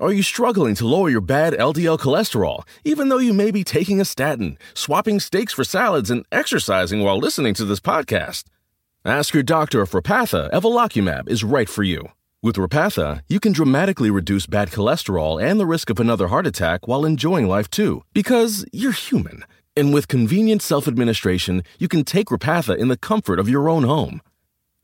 Are 0.00 0.14
you 0.14 0.22
struggling 0.22 0.74
to 0.76 0.86
lower 0.86 1.10
your 1.10 1.20
bad 1.20 1.52
LDL 1.52 1.98
cholesterol, 1.98 2.66
even 2.84 3.10
though 3.10 3.18
you 3.18 3.34
may 3.34 3.50
be 3.50 3.62
taking 3.62 4.00
a 4.00 4.06
statin, 4.06 4.56
swapping 4.72 5.20
steaks 5.20 5.52
for 5.52 5.62
salads, 5.62 6.08
and 6.08 6.24
exercising 6.32 7.02
while 7.02 7.18
listening 7.18 7.52
to 7.52 7.66
this 7.66 7.80
podcast? 7.80 8.44
Ask 9.04 9.34
your 9.34 9.42
doctor 9.42 9.82
if 9.82 9.90
Repatha 9.90 10.50
Evolocumab 10.52 11.28
is 11.28 11.44
right 11.44 11.68
for 11.68 11.82
you. 11.82 12.08
With 12.42 12.56
Repatha, 12.56 13.20
you 13.28 13.38
can 13.40 13.52
dramatically 13.52 14.10
reduce 14.10 14.46
bad 14.46 14.70
cholesterol 14.70 15.38
and 15.38 15.60
the 15.60 15.66
risk 15.66 15.90
of 15.90 16.00
another 16.00 16.28
heart 16.28 16.46
attack 16.46 16.88
while 16.88 17.04
enjoying 17.04 17.46
life 17.46 17.68
too, 17.68 18.02
because 18.14 18.64
you're 18.72 18.92
human. 18.92 19.44
And 19.76 19.92
with 19.92 20.08
convenient 20.08 20.62
self 20.62 20.88
administration, 20.88 21.62
you 21.78 21.88
can 21.88 22.04
take 22.04 22.28
Repatha 22.28 22.74
in 22.74 22.88
the 22.88 22.96
comfort 22.96 23.38
of 23.38 23.50
your 23.50 23.68
own 23.68 23.82
home. 23.82 24.22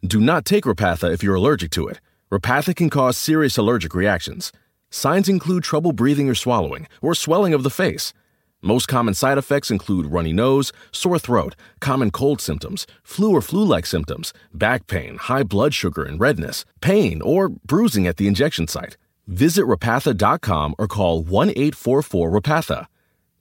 Do 0.07 0.21
not 0.21 0.45
take 0.45 0.65
Repatha 0.65 1.11
if 1.11 1.23
you're 1.23 1.37
allergic 1.37 1.71
to 1.71 1.89
it. 1.89 2.03
Repatha 2.31 2.77
can 2.77 2.91
cause 2.91 3.17
serious 3.17 3.57
allergic 3.57 3.95
reactions. 3.95 4.53
Signs 4.97 5.29
include 5.29 5.63
trouble 5.63 5.93
breathing 5.93 6.27
or 6.27 6.35
swallowing, 6.35 6.89
or 7.03 7.15
swelling 7.15 7.53
of 7.53 7.63
the 7.63 7.69
face. 7.69 8.15
Most 8.63 8.89
common 8.89 9.13
side 9.13 9.37
effects 9.37 9.71
include 9.71 10.07
runny 10.07 10.33
nose, 10.33 10.73
sore 10.91 11.19
throat, 11.19 11.55
common 11.81 12.11
cold 12.11 12.41
symptoms, 12.41 12.87
flu 13.03 13.31
or 13.31 13.43
flu 13.43 13.63
like 13.63 13.85
symptoms, 13.85 14.33
back 14.55 14.87
pain, 14.87 15.19
high 15.19 15.43
blood 15.43 15.75
sugar 15.75 16.03
and 16.03 16.19
redness, 16.19 16.65
pain, 16.81 17.21
or 17.21 17.51
bruising 17.51 18.07
at 18.07 18.17
the 18.17 18.27
injection 18.27 18.67
site. 18.67 18.97
Visit 19.27 19.67
repatha.com 19.67 20.75
or 20.79 20.89
call 20.89 21.23
1 21.23 21.51
844 21.51 22.31
Repatha. 22.31 22.87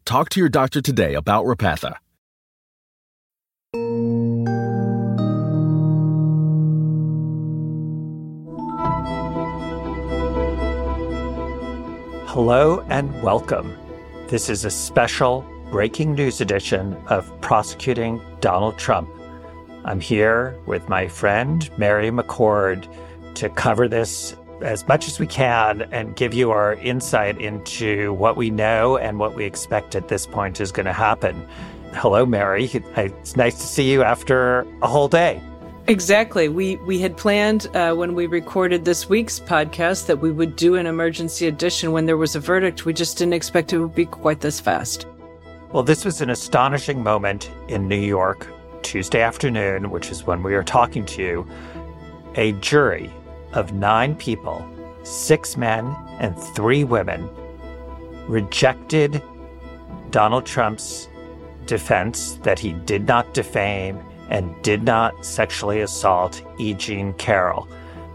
Talk 0.04 0.28
to 0.32 0.42
your 0.42 0.50
doctor 0.50 0.82
today 0.82 1.14
about 1.14 1.46
Repatha. 1.46 1.96
Hello 12.36 12.82
and 12.90 13.24
welcome. 13.24 13.78
This 14.28 14.50
is 14.50 14.66
a 14.66 14.70
special 14.70 15.46
breaking 15.72 16.16
news 16.16 16.42
edition 16.42 16.94
of 17.08 17.32
Prosecuting 17.40 18.20
Donald 18.42 18.78
Trump. 18.78 19.10
I'm 19.86 20.02
here 20.02 20.60
with 20.66 20.90
my 20.90 21.08
friend 21.08 21.70
Mary 21.78 22.12
McCord 22.12 22.94
to 23.36 23.48
cover 23.48 23.88
this 23.88 24.36
as 24.62 24.86
much 24.86 25.08
as 25.08 25.18
we 25.18 25.28
can 25.28 25.84
and 25.94 26.18
give 26.18 26.34
you 26.34 26.52
our 26.52 26.74
insight 26.74 27.40
into 27.40 28.12
what 28.16 28.36
we 28.36 28.50
know 28.50 28.98
and 28.98 29.18
what 29.18 29.34
we 29.34 29.46
expect 29.46 29.96
at 29.96 30.10
this 30.10 30.28
point 30.28 30.60
is 30.60 30.74
going 30.74 30.88
to 30.88 30.92
happen. 30.92 31.48
Hello, 31.94 32.26
Mary. 32.26 32.70
It's 32.74 33.38
nice 33.38 33.56
to 33.56 33.66
see 33.66 33.90
you 33.90 34.04
after 34.04 34.68
a 34.82 34.88
whole 34.88 35.08
day. 35.08 35.42
Exactly. 35.88 36.50
We 36.50 36.78
we 36.78 37.00
had 37.00 37.16
planned 37.16 37.68
uh, 37.76 37.94
when 37.94 38.16
we 38.16 38.26
recorded 38.26 38.86
this 38.86 39.08
week's 39.08 39.40
podcast 39.40 40.08
that 40.08 40.18
we 40.18 40.32
would 40.32 40.56
do 40.56 40.76
an 40.76 40.88
emergency 40.88 41.46
edition 41.46 41.92
when 41.92 42.08
there 42.08 42.18
was 42.18 42.36
a 42.36 42.40
verdict. 42.40 42.86
We 42.86 42.94
just 42.94 43.20
didn't 43.20 43.34
expect 43.34 43.72
it 43.72 43.78
would 43.78 43.94
be 43.94 44.08
quite 44.08 44.42
this 44.42 44.60
fast. 44.60 45.06
Well, 45.72 45.84
this 45.84 46.04
was 46.04 46.22
an 46.22 46.32
astonishing 46.32 47.04
moment 47.04 47.52
in 47.68 47.88
New 47.88 48.00
York 48.00 48.48
Tuesday 48.82 49.22
afternoon, 49.22 49.92
which 49.92 50.10
is 50.10 50.26
when 50.26 50.42
we 50.42 50.56
are 50.56 50.64
talking 50.64 51.06
to 51.06 51.22
you. 51.22 51.48
A 52.34 52.54
jury 52.54 53.12
of 53.54 53.74
nine 53.74 54.16
people, 54.16 54.68
six 55.04 55.56
men 55.56 55.86
and 56.20 56.36
three 56.56 56.84
women, 56.84 57.30
rejected 58.28 59.22
Donald 60.10 60.48
Trump's 60.48 61.10
defense 61.68 62.40
that 62.42 62.58
he 62.58 62.74
did 62.74 63.06
not 63.08 63.36
defame 63.36 64.04
and 64.30 64.56
did 64.64 64.84
not 64.84 65.26
sexually 65.26 65.82
assault 65.82 66.42
E. 66.58 66.74
Jean 66.74 67.14
Carroll. 67.14 67.68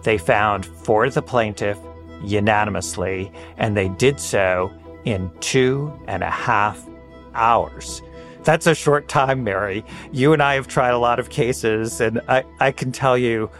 They 0.02 0.18
found 0.18 0.66
for 0.66 1.08
the 1.10 1.22
plaintiff 1.22 1.78
unanimously, 2.22 3.32
and 3.56 3.76
they 3.76 3.88
did 3.88 4.18
so 4.20 4.72
in 5.04 5.30
two 5.40 5.92
and 6.06 6.22
a 6.22 6.30
half 6.30 6.86
hours. 7.34 8.02
That's 8.42 8.66
a 8.66 8.74
short 8.74 9.08
time, 9.08 9.44
Mary. 9.44 9.84
You 10.12 10.32
and 10.32 10.42
I 10.42 10.54
have 10.54 10.66
tried 10.66 10.90
a 10.90 10.98
lot 10.98 11.18
of 11.18 11.28
cases, 11.28 12.00
and 12.00 12.20
I, 12.28 12.44
I 12.58 12.72
can 12.72 12.90
tell 12.92 13.18
you, 13.18 13.50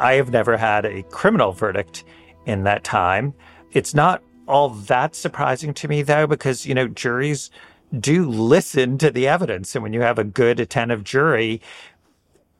I 0.00 0.14
have 0.14 0.30
never 0.30 0.56
had 0.56 0.84
a 0.84 1.04
criminal 1.04 1.52
verdict 1.52 2.04
in 2.46 2.64
that 2.64 2.82
time. 2.82 3.34
It's 3.70 3.94
not 3.94 4.22
all 4.48 4.70
that 4.70 5.14
surprising 5.14 5.72
to 5.74 5.88
me, 5.88 6.02
though, 6.02 6.26
because, 6.26 6.66
you 6.66 6.74
know, 6.74 6.88
juries 6.88 7.50
do 7.98 8.28
listen 8.28 8.98
to 8.98 9.10
the 9.10 9.28
evidence. 9.28 9.74
And 9.74 9.82
when 9.82 9.92
you 9.92 10.00
have 10.00 10.18
a 10.18 10.24
good, 10.24 10.60
attentive 10.60 11.04
jury, 11.04 11.60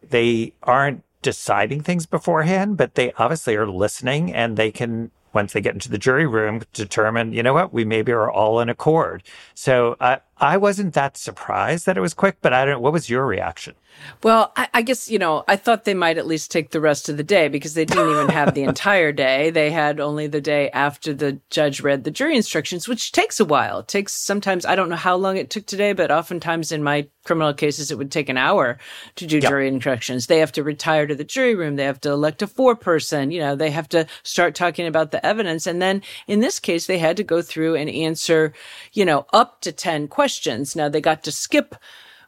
they 0.08 0.52
aren't 0.62 1.04
deciding 1.22 1.82
things 1.82 2.06
beforehand, 2.06 2.76
but 2.76 2.94
they 2.94 3.12
obviously 3.12 3.56
are 3.56 3.66
listening 3.66 4.32
and 4.32 4.56
they 4.56 4.70
can, 4.70 5.10
once 5.32 5.52
they 5.52 5.60
get 5.60 5.74
into 5.74 5.88
the 5.88 5.98
jury 5.98 6.26
room, 6.26 6.62
determine, 6.72 7.32
you 7.32 7.42
know 7.42 7.54
what, 7.54 7.72
we 7.72 7.84
maybe 7.84 8.12
are 8.12 8.30
all 8.30 8.60
in 8.60 8.68
accord. 8.68 9.22
So 9.54 9.96
I, 10.00 10.20
I 10.42 10.56
wasn't 10.56 10.94
that 10.94 11.16
surprised 11.16 11.86
that 11.86 11.96
it 11.96 12.00
was 12.00 12.14
quick, 12.14 12.38
but 12.42 12.52
I 12.52 12.64
don't, 12.64 12.82
what 12.82 12.92
was 12.92 13.08
your 13.08 13.24
reaction? 13.24 13.76
Well, 14.24 14.52
I, 14.56 14.68
I, 14.74 14.82
guess, 14.82 15.08
you 15.08 15.18
know, 15.18 15.44
I 15.46 15.54
thought 15.54 15.84
they 15.84 15.94
might 15.94 16.18
at 16.18 16.26
least 16.26 16.50
take 16.50 16.70
the 16.70 16.80
rest 16.80 17.08
of 17.08 17.16
the 17.16 17.22
day 17.22 17.46
because 17.46 17.74
they 17.74 17.84
didn't 17.84 18.10
even 18.10 18.28
have 18.28 18.52
the 18.52 18.62
entire 18.64 19.12
day. 19.12 19.50
They 19.50 19.70
had 19.70 20.00
only 20.00 20.26
the 20.26 20.40
day 20.40 20.70
after 20.70 21.14
the 21.14 21.38
judge 21.50 21.80
read 21.80 22.02
the 22.02 22.10
jury 22.10 22.34
instructions, 22.34 22.88
which 22.88 23.12
takes 23.12 23.38
a 23.38 23.44
while. 23.44 23.80
It 23.80 23.88
takes 23.88 24.14
sometimes, 24.14 24.66
I 24.66 24.74
don't 24.74 24.88
know 24.88 24.96
how 24.96 25.14
long 25.14 25.36
it 25.36 25.50
took 25.50 25.66
today, 25.66 25.92
but 25.92 26.10
oftentimes 26.10 26.72
in 26.72 26.82
my 26.82 27.06
criminal 27.24 27.54
cases, 27.54 27.92
it 27.92 27.98
would 27.98 28.10
take 28.10 28.28
an 28.28 28.38
hour 28.38 28.78
to 29.16 29.26
do 29.26 29.36
yep. 29.36 29.48
jury 29.48 29.68
instructions. 29.68 30.26
They 30.26 30.38
have 30.38 30.52
to 30.52 30.64
retire 30.64 31.06
to 31.06 31.14
the 31.14 31.22
jury 31.22 31.54
room. 31.54 31.76
They 31.76 31.84
have 31.84 32.00
to 32.00 32.10
elect 32.10 32.42
a 32.42 32.48
foreperson, 32.48 33.32
you 33.32 33.38
know, 33.38 33.54
they 33.54 33.70
have 33.70 33.88
to 33.90 34.06
start 34.24 34.56
talking 34.56 34.88
about 34.88 35.12
the 35.12 35.24
evidence. 35.24 35.68
And 35.68 35.80
then 35.80 36.02
in 36.26 36.40
this 36.40 36.58
case, 36.58 36.86
they 36.86 36.98
had 36.98 37.16
to 37.18 37.24
go 37.24 37.42
through 37.42 37.76
and 37.76 37.88
answer, 37.88 38.52
you 38.92 39.04
know, 39.04 39.26
up 39.32 39.60
to 39.60 39.70
10 39.70 40.08
questions. 40.08 40.31
Now 40.74 40.88
they 40.88 41.00
got 41.00 41.24
to 41.24 41.32
skip 41.32 41.74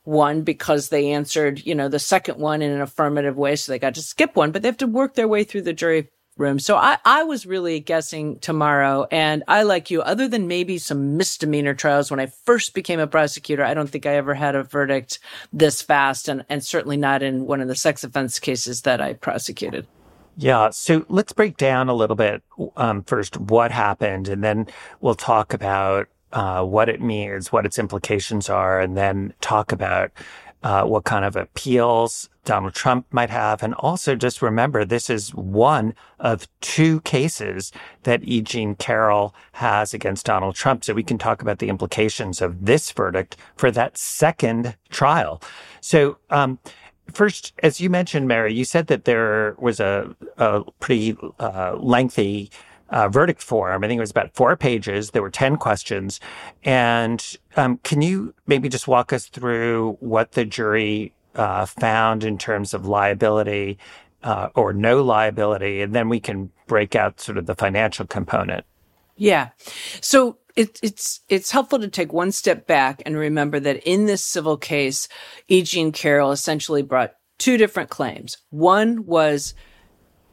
one 0.04 0.42
because 0.42 0.88
they 0.88 1.12
answered, 1.12 1.64
you 1.64 1.74
know, 1.74 1.88
the 1.88 1.98
second 1.98 2.38
one 2.38 2.62
in 2.62 2.70
an 2.70 2.80
affirmative 2.80 3.36
way. 3.36 3.56
So 3.56 3.72
they 3.72 3.78
got 3.78 3.94
to 3.94 4.02
skip 4.02 4.36
one, 4.36 4.52
but 4.52 4.62
they 4.62 4.68
have 4.68 4.76
to 4.78 4.86
work 4.86 5.14
their 5.14 5.28
way 5.28 5.44
through 5.44 5.62
the 5.62 5.72
jury 5.72 6.08
room. 6.36 6.58
So 6.58 6.76
I, 6.76 6.98
I 7.04 7.22
was 7.22 7.46
really 7.46 7.80
guessing 7.80 8.38
tomorrow. 8.40 9.06
And 9.10 9.44
I, 9.48 9.62
like 9.62 9.90
you, 9.90 10.02
other 10.02 10.28
than 10.28 10.48
maybe 10.48 10.78
some 10.78 11.16
misdemeanor 11.16 11.74
trials, 11.74 12.10
when 12.10 12.20
I 12.20 12.26
first 12.26 12.74
became 12.74 13.00
a 13.00 13.06
prosecutor, 13.06 13.64
I 13.64 13.72
don't 13.72 13.88
think 13.88 14.04
I 14.04 14.16
ever 14.16 14.34
had 14.34 14.56
a 14.56 14.64
verdict 14.64 15.20
this 15.52 15.80
fast 15.80 16.28
and, 16.28 16.44
and 16.48 16.62
certainly 16.64 16.96
not 16.96 17.22
in 17.22 17.46
one 17.46 17.60
of 17.60 17.68
the 17.68 17.76
sex 17.76 18.04
offense 18.04 18.38
cases 18.38 18.82
that 18.82 19.00
I 19.00 19.14
prosecuted. 19.14 19.86
Yeah. 20.36 20.70
So 20.70 21.06
let's 21.08 21.32
break 21.32 21.56
down 21.56 21.88
a 21.88 21.94
little 21.94 22.16
bit 22.16 22.42
um, 22.76 23.04
first 23.04 23.36
what 23.38 23.70
happened, 23.70 24.26
and 24.26 24.42
then 24.42 24.66
we'll 25.00 25.14
talk 25.14 25.54
about 25.54 26.08
uh, 26.34 26.64
what 26.64 26.88
it 26.88 27.00
means, 27.00 27.50
what 27.50 27.64
its 27.64 27.78
implications 27.78 28.50
are, 28.50 28.80
and 28.80 28.96
then 28.96 29.32
talk 29.40 29.72
about 29.72 30.10
uh, 30.64 30.82
what 30.84 31.04
kind 31.04 31.24
of 31.24 31.36
appeals 31.36 32.28
Donald 32.44 32.74
Trump 32.74 33.06
might 33.10 33.30
have. 33.30 33.62
And 33.62 33.74
also 33.74 34.14
just 34.14 34.42
remember, 34.42 34.84
this 34.84 35.08
is 35.08 35.34
one 35.34 35.94
of 36.18 36.48
two 36.60 37.00
cases 37.02 37.70
that 38.02 38.24
E. 38.24 38.40
Jean 38.40 38.74
Carroll 38.74 39.34
has 39.52 39.94
against 39.94 40.26
Donald 40.26 40.54
Trump. 40.54 40.84
So 40.84 40.92
we 40.92 41.02
can 41.02 41.18
talk 41.18 41.40
about 41.40 41.58
the 41.58 41.68
implications 41.68 42.42
of 42.42 42.64
this 42.64 42.90
verdict 42.90 43.36
for 43.56 43.70
that 43.70 43.96
second 43.96 44.76
trial. 44.90 45.40
So, 45.80 46.18
um, 46.30 46.58
First, 47.12 47.52
as 47.62 47.82
you 47.82 47.90
mentioned, 47.90 48.26
Mary, 48.26 48.54
you 48.54 48.64
said 48.64 48.86
that 48.86 49.04
there 49.04 49.56
was 49.58 49.78
a, 49.78 50.16
a 50.38 50.62
pretty 50.80 51.14
uh, 51.38 51.76
lengthy 51.76 52.50
uh, 52.94 53.08
verdict 53.08 53.42
form. 53.42 53.82
I 53.82 53.88
think 53.88 53.98
it 53.98 54.00
was 54.00 54.12
about 54.12 54.32
four 54.34 54.56
pages. 54.56 55.10
There 55.10 55.20
were 55.20 55.28
10 55.28 55.56
questions. 55.56 56.20
And 56.62 57.36
um, 57.56 57.78
can 57.82 58.02
you 58.02 58.32
maybe 58.46 58.68
just 58.68 58.86
walk 58.86 59.12
us 59.12 59.26
through 59.26 59.96
what 59.98 60.32
the 60.32 60.44
jury 60.44 61.12
uh, 61.34 61.66
found 61.66 62.22
in 62.22 62.38
terms 62.38 62.72
of 62.72 62.86
liability 62.86 63.78
uh, 64.22 64.50
or 64.54 64.72
no 64.72 65.02
liability? 65.02 65.82
And 65.82 65.92
then 65.92 66.08
we 66.08 66.20
can 66.20 66.52
break 66.68 66.94
out 66.94 67.20
sort 67.20 67.36
of 67.36 67.46
the 67.46 67.56
financial 67.56 68.06
component. 68.06 68.64
Yeah. 69.16 69.48
So 70.00 70.38
it, 70.54 70.78
it's 70.80 71.20
it's 71.28 71.50
helpful 71.50 71.80
to 71.80 71.88
take 71.88 72.12
one 72.12 72.30
step 72.30 72.64
back 72.68 73.02
and 73.04 73.16
remember 73.16 73.58
that 73.58 73.82
in 73.84 74.06
this 74.06 74.24
civil 74.24 74.56
case, 74.56 75.08
E. 75.48 75.62
Jean 75.62 75.90
Carroll 75.90 76.30
essentially 76.30 76.82
brought 76.82 77.14
two 77.38 77.56
different 77.56 77.90
claims. 77.90 78.36
One 78.50 79.04
was 79.04 79.54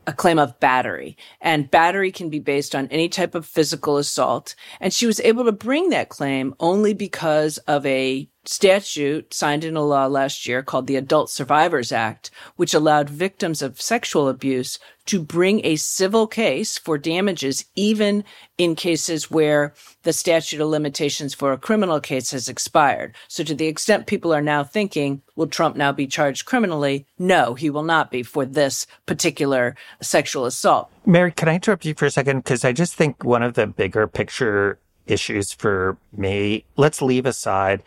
a 0.08 0.14
claim 0.14 0.40
of 0.40 0.60
battery 0.60 1.16
and 1.40 1.70
battery 1.70 2.12
can 2.12 2.30
be 2.30 2.40
based 2.40 2.74
on 2.76 2.88
any 2.88 3.08
type 3.08 3.36
of 3.36 3.46
physical 3.46 3.98
assault. 3.98 4.56
And 4.80 4.94
she 4.94 5.06
was 5.06 5.20
able 5.22 5.46
to 5.46 5.52
bring 5.52 5.90
that 5.90 6.10
claim 6.10 6.56
only 6.60 6.94
because 6.94 7.58
of 7.60 7.86
a 7.86 8.28
statute 8.46 9.34
signed 9.34 9.64
into 9.64 9.82
law 9.82 10.08
last 10.08 10.48
year 10.48 10.64
called 10.64 10.88
the 10.88 10.96
Adult 10.96 11.30
Survivors 11.30 11.92
Act, 11.92 12.32
which 12.56 12.74
allowed 12.74 13.10
victims 13.10 13.62
of 13.62 13.82
sexual 13.82 14.28
abuse 14.28 14.80
to 15.06 15.22
bring 15.22 15.66
a 15.66 15.76
civil 15.76 16.28
case 16.28 16.78
for 16.78 16.98
damages, 16.98 17.66
even 17.76 18.24
in 18.58 18.76
cases 18.76 19.30
where 19.30 19.74
the 20.04 20.14
statute 20.14 20.62
of 20.62 20.70
limitations 20.70 21.34
for 21.34 21.52
a 21.52 21.58
criminal 21.58 22.00
case 22.00 22.32
has 22.32 22.48
expired. 22.48 23.16
So 23.28 23.44
to 23.44 23.56
the 23.56 23.68
extent 23.68 24.08
people 24.08 24.34
are 24.34 24.42
now 24.42 24.64
thinking, 24.64 25.22
will 25.36 25.48
Trump 25.48 25.76
now 25.76 25.92
be 25.92 26.08
charged 26.08 26.46
criminally? 26.46 27.06
No, 27.20 27.54
he 27.54 27.70
will 27.70 27.84
not 27.84 28.12
be 28.12 28.24
for 28.24 28.46
this 28.46 28.88
particular 29.06 29.76
sexual 30.02 30.46
assault. 30.46 30.90
Mary, 31.06 31.32
can 31.32 31.50
I 31.50 31.56
interrupt 31.56 31.86
you 31.86 31.94
for 31.94 32.06
a 32.06 32.12
second? 32.12 32.40
Because 32.40 32.64
I 32.64 32.72
just 32.72 32.96
think 32.96 33.24
one 33.24 33.44
of 33.44 33.54
the 33.54 33.68
bigger 33.68 34.08
picture 34.08 34.80
issues 35.08 35.52
for 35.52 35.98
me, 36.16 36.66
let's 36.78 37.02
leave 37.02 37.26
aside 37.26 37.84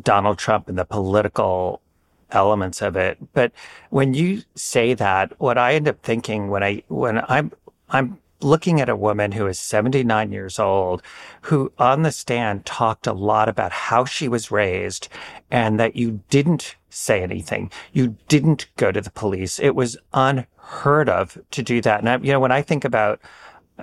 Donald 0.00 0.38
Trump 0.38 0.68
and 0.68 0.78
the 0.78 0.84
political 0.84 1.80
elements 2.30 2.82
of 2.82 2.96
it. 2.96 3.18
But 3.32 3.52
when 3.90 4.14
you 4.14 4.42
say 4.54 4.94
that, 4.94 5.38
what 5.40 5.58
I 5.58 5.74
end 5.74 5.88
up 5.88 6.02
thinking 6.02 6.48
when 6.48 6.62
I 6.62 6.82
when 6.88 7.24
I'm 7.28 7.52
I'm 7.88 8.18
looking 8.40 8.80
at 8.80 8.88
a 8.88 8.96
woman 8.96 9.32
who 9.32 9.46
is 9.46 9.58
79 9.58 10.32
years 10.32 10.58
old, 10.58 11.02
who 11.42 11.72
on 11.78 12.02
the 12.02 12.10
stand 12.10 12.66
talked 12.66 13.06
a 13.06 13.12
lot 13.12 13.48
about 13.48 13.72
how 13.72 14.04
she 14.04 14.28
was 14.28 14.50
raised 14.50 15.08
and 15.50 15.78
that 15.78 15.94
you 15.94 16.20
didn't 16.28 16.76
say 16.90 17.22
anything. 17.22 17.70
You 17.92 18.16
didn't 18.28 18.66
go 18.76 18.90
to 18.90 19.00
the 19.00 19.10
police. 19.10 19.60
It 19.60 19.76
was 19.76 19.96
unheard 20.12 21.08
of 21.08 21.38
to 21.52 21.62
do 21.62 21.80
that. 21.82 22.00
And 22.00 22.08
I, 22.08 22.16
you 22.16 22.32
know, 22.32 22.40
when 22.40 22.52
I 22.52 22.62
think 22.62 22.84
about 22.84 23.20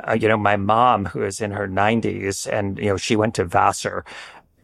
uh, 0.08 0.14
you 0.14 0.28
know, 0.28 0.38
my 0.38 0.56
mom 0.56 1.06
who 1.06 1.24
is 1.24 1.42
in 1.42 1.52
her 1.52 1.68
90s 1.68 2.48
and, 2.52 2.78
you 2.78 2.86
know, 2.86 2.98
she 2.98 3.16
went 3.16 3.34
to 3.36 3.44
Vassar 3.44 4.06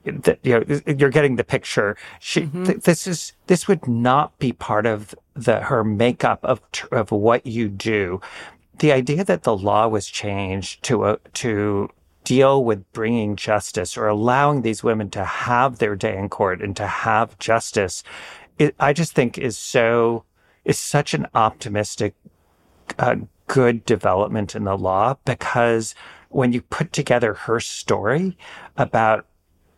you 0.05 0.21
know, 0.45 0.81
you're 0.85 1.09
getting 1.09 1.35
the 1.35 1.43
picture. 1.43 1.97
She, 2.19 2.41
mm-hmm. 2.41 2.63
th- 2.65 2.81
this 2.81 3.07
is, 3.07 3.33
this 3.47 3.67
would 3.67 3.87
not 3.87 4.37
be 4.39 4.51
part 4.53 4.85
of 4.85 5.15
the, 5.33 5.61
her 5.61 5.83
makeup 5.83 6.39
of, 6.43 6.61
of 6.91 7.11
what 7.11 7.45
you 7.45 7.69
do. 7.69 8.21
The 8.79 8.91
idea 8.91 9.23
that 9.23 9.43
the 9.43 9.55
law 9.55 9.87
was 9.87 10.07
changed 10.07 10.83
to, 10.83 11.03
uh, 11.03 11.17
to 11.35 11.89
deal 12.23 12.63
with 12.63 12.91
bringing 12.91 13.35
justice 13.35 13.97
or 13.97 14.07
allowing 14.07 14.61
these 14.61 14.83
women 14.83 15.09
to 15.11 15.23
have 15.23 15.77
their 15.77 15.95
day 15.95 16.17
in 16.17 16.29
court 16.29 16.61
and 16.61 16.75
to 16.75 16.87
have 16.87 17.37
justice, 17.39 18.03
it, 18.59 18.75
I 18.79 18.93
just 18.93 19.13
think 19.13 19.37
is 19.37 19.57
so, 19.57 20.23
is 20.65 20.79
such 20.79 21.13
an 21.13 21.27
optimistic, 21.33 22.15
uh, 22.99 23.15
good 23.47 23.85
development 23.85 24.55
in 24.55 24.63
the 24.63 24.77
law 24.77 25.15
because 25.25 25.95
when 26.29 26.51
you 26.51 26.61
put 26.61 26.91
together 26.91 27.33
her 27.33 27.59
story 27.59 28.37
about 28.75 29.25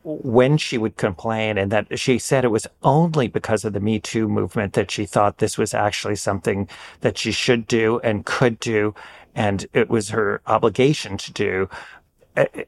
when 0.07 0.57
she 0.57 0.77
would 0.77 0.95
complain 0.95 1.57
and 1.57 1.69
that 1.69 1.99
she 1.99 2.17
said 2.17 2.45
it 2.45 2.49
was 2.49 2.65
only 2.81 3.27
because 3.27 3.65
of 3.65 3.73
the 3.73 3.81
Me 3.81 3.99
Too 3.99 4.29
movement 4.29 4.71
that 4.73 4.89
she 4.89 5.05
thought 5.05 5.39
this 5.39 5.57
was 5.57 5.73
actually 5.73 6.15
something 6.15 6.69
that 7.01 7.17
she 7.17 7.33
should 7.33 7.67
do 7.67 7.99
and 8.03 8.25
could 8.25 8.57
do. 8.59 8.95
And 9.35 9.67
it 9.73 9.89
was 9.89 10.09
her 10.09 10.41
obligation 10.47 11.17
to 11.17 11.33
do. 11.33 11.69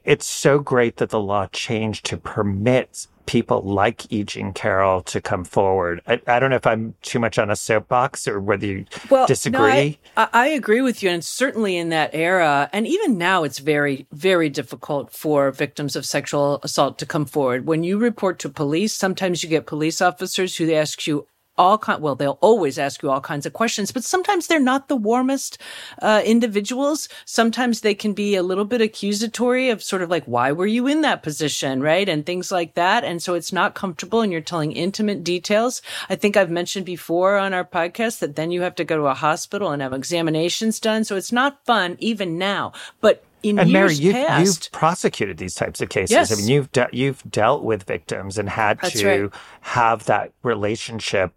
It's 0.04 0.26
so 0.26 0.58
great 0.58 0.96
that 0.96 1.10
the 1.10 1.20
law 1.20 1.46
changed 1.52 2.06
to 2.06 2.16
permit 2.16 3.06
people 3.30 3.62
like 3.62 4.12
E. 4.12 4.24
Jean 4.24 4.52
Carroll 4.52 5.02
to 5.02 5.20
come 5.20 5.44
forward. 5.44 6.00
I, 6.08 6.20
I, 6.26 6.40
don't 6.40 6.50
know 6.50 6.56
if 6.56 6.66
I'm 6.66 6.96
too 7.00 7.20
much 7.20 7.38
on 7.38 7.48
a 7.48 7.54
soapbox 7.54 8.26
or 8.26 8.40
whether 8.40 8.66
you 8.66 8.86
well, 9.08 9.24
disagree. 9.24 10.00
No, 10.16 10.24
I, 10.24 10.28
I, 10.32 10.46
agree 10.48 10.80
with 10.80 11.00
you. 11.00 11.10
And 11.10 11.24
certainly 11.24 11.76
in 11.76 11.90
that 11.90 12.10
era, 12.12 12.68
and 12.72 12.88
even 12.88 13.18
now, 13.18 13.44
it's 13.44 13.60
very, 13.60 14.08
very 14.10 14.48
difficult 14.48 15.12
for 15.12 15.52
victims 15.52 15.94
of 15.94 16.04
sexual 16.04 16.58
assault 16.64 16.98
to 16.98 17.06
come 17.06 17.24
forward. 17.24 17.66
When 17.66 17.84
you 17.84 17.98
report 17.98 18.40
to 18.40 18.48
police, 18.48 18.94
sometimes 18.94 19.44
you 19.44 19.48
get 19.48 19.64
police 19.64 20.02
officers 20.02 20.56
who 20.56 20.72
ask 20.72 21.06
you 21.06 21.28
all 21.60 21.76
kind 21.76 22.00
well 22.00 22.14
they'll 22.14 22.38
always 22.40 22.78
ask 22.78 23.02
you 23.02 23.10
all 23.10 23.20
kinds 23.20 23.44
of 23.44 23.52
questions 23.52 23.92
but 23.92 24.02
sometimes 24.02 24.46
they're 24.46 24.58
not 24.58 24.88
the 24.88 24.96
warmest 24.96 25.58
uh, 26.00 26.22
individuals 26.24 27.06
sometimes 27.26 27.82
they 27.82 27.94
can 27.94 28.14
be 28.14 28.34
a 28.34 28.42
little 28.42 28.64
bit 28.64 28.80
accusatory 28.80 29.68
of 29.68 29.82
sort 29.82 30.00
of 30.00 30.08
like 30.08 30.24
why 30.24 30.50
were 30.50 30.66
you 30.66 30.86
in 30.86 31.02
that 31.02 31.22
position 31.22 31.82
right 31.82 32.08
and 32.08 32.24
things 32.24 32.50
like 32.50 32.72
that 32.74 33.04
and 33.04 33.22
so 33.22 33.34
it's 33.34 33.52
not 33.52 33.74
comfortable 33.74 34.22
and 34.22 34.32
you're 34.32 34.40
telling 34.40 34.72
intimate 34.72 35.22
details 35.22 35.82
i 36.08 36.16
think 36.16 36.34
i've 36.34 36.50
mentioned 36.50 36.86
before 36.86 37.36
on 37.36 37.52
our 37.52 37.64
podcast 37.64 38.20
that 38.20 38.36
then 38.36 38.50
you 38.50 38.62
have 38.62 38.74
to 38.74 38.84
go 38.84 38.96
to 38.96 39.04
a 39.04 39.14
hospital 39.14 39.70
and 39.70 39.82
have 39.82 39.92
examinations 39.92 40.80
done 40.80 41.04
so 41.04 41.14
it's 41.14 41.30
not 41.30 41.62
fun 41.66 41.94
even 42.00 42.38
now 42.38 42.72
but 43.02 43.22
in 43.42 43.58
and 43.58 43.72
Mary, 43.72 43.94
you've, 43.94 44.14
past, 44.14 44.66
you've, 44.66 44.72
prosecuted 44.72 45.38
these 45.38 45.54
types 45.54 45.80
of 45.80 45.88
cases. 45.88 46.10
Yes. 46.10 46.32
I 46.32 46.36
mean, 46.36 46.48
you've 46.48 46.70
de- 46.72 46.90
you've 46.92 47.22
dealt 47.30 47.62
with 47.62 47.84
victims 47.84 48.36
and 48.36 48.48
had 48.48 48.78
That's 48.80 49.00
to 49.00 49.22
right. 49.22 49.30
have 49.62 50.04
that 50.04 50.32
relationship 50.42 51.32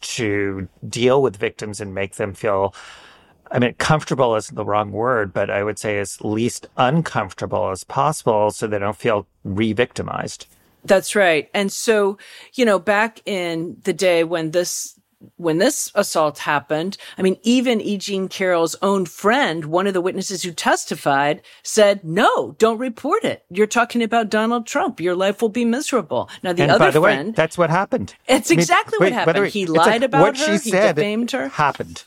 to 0.00 0.68
deal 0.88 1.22
with 1.22 1.36
victims 1.36 1.80
and 1.80 1.94
make 1.94 2.16
them 2.16 2.34
feel 2.34 2.74
I 3.50 3.58
mean, 3.58 3.74
comfortable 3.78 4.36
is 4.36 4.48
the 4.48 4.64
wrong 4.64 4.92
word, 4.92 5.32
but 5.32 5.48
I 5.48 5.62
would 5.62 5.78
say 5.78 5.98
as 5.98 6.20
least 6.20 6.66
uncomfortable 6.76 7.70
as 7.70 7.82
possible 7.82 8.50
so 8.50 8.66
they 8.66 8.78
don't 8.78 8.96
feel 8.96 9.26
re 9.44 9.72
victimized. 9.72 10.46
That's 10.84 11.16
right. 11.16 11.48
And 11.54 11.72
so, 11.72 12.18
you 12.54 12.64
know, 12.64 12.78
back 12.78 13.20
in 13.26 13.76
the 13.84 13.92
day 13.92 14.24
when 14.24 14.52
this 14.52 14.97
when 15.36 15.58
this 15.58 15.90
assault 15.94 16.38
happened, 16.38 16.96
I 17.16 17.22
mean, 17.22 17.38
even 17.42 17.80
E. 17.80 17.96
Jean 17.98 18.28
Carroll's 18.28 18.76
own 18.82 19.04
friend, 19.04 19.64
one 19.64 19.86
of 19.86 19.94
the 19.94 20.00
witnesses 20.00 20.42
who 20.42 20.52
testified, 20.52 21.42
said, 21.62 22.04
no, 22.04 22.52
don't 22.58 22.78
report 22.78 23.24
it. 23.24 23.44
You're 23.50 23.66
talking 23.66 24.02
about 24.02 24.30
Donald 24.30 24.66
Trump. 24.66 25.00
Your 25.00 25.16
life 25.16 25.42
will 25.42 25.48
be 25.48 25.64
miserable. 25.64 26.30
Now, 26.42 26.52
the 26.52 26.62
and 26.62 26.72
other 26.72 26.86
by 26.86 26.90
the 26.90 27.00
friend. 27.00 27.28
Way, 27.28 27.34
that's 27.34 27.58
what 27.58 27.70
happened. 27.70 28.14
It's 28.28 28.50
I 28.50 28.54
mean, 28.54 28.60
exactly 28.60 28.98
wait, 29.00 29.12
what 29.12 29.26
happened. 29.26 29.46
He 29.48 29.66
lied 29.66 29.86
like 29.86 30.02
about 30.02 30.20
what 30.22 30.38
her. 30.38 30.58
She 30.58 30.64
he 30.64 30.70
said 30.70 30.96
defamed 30.96 31.32
her. 31.32 31.48
Happened. 31.48 32.04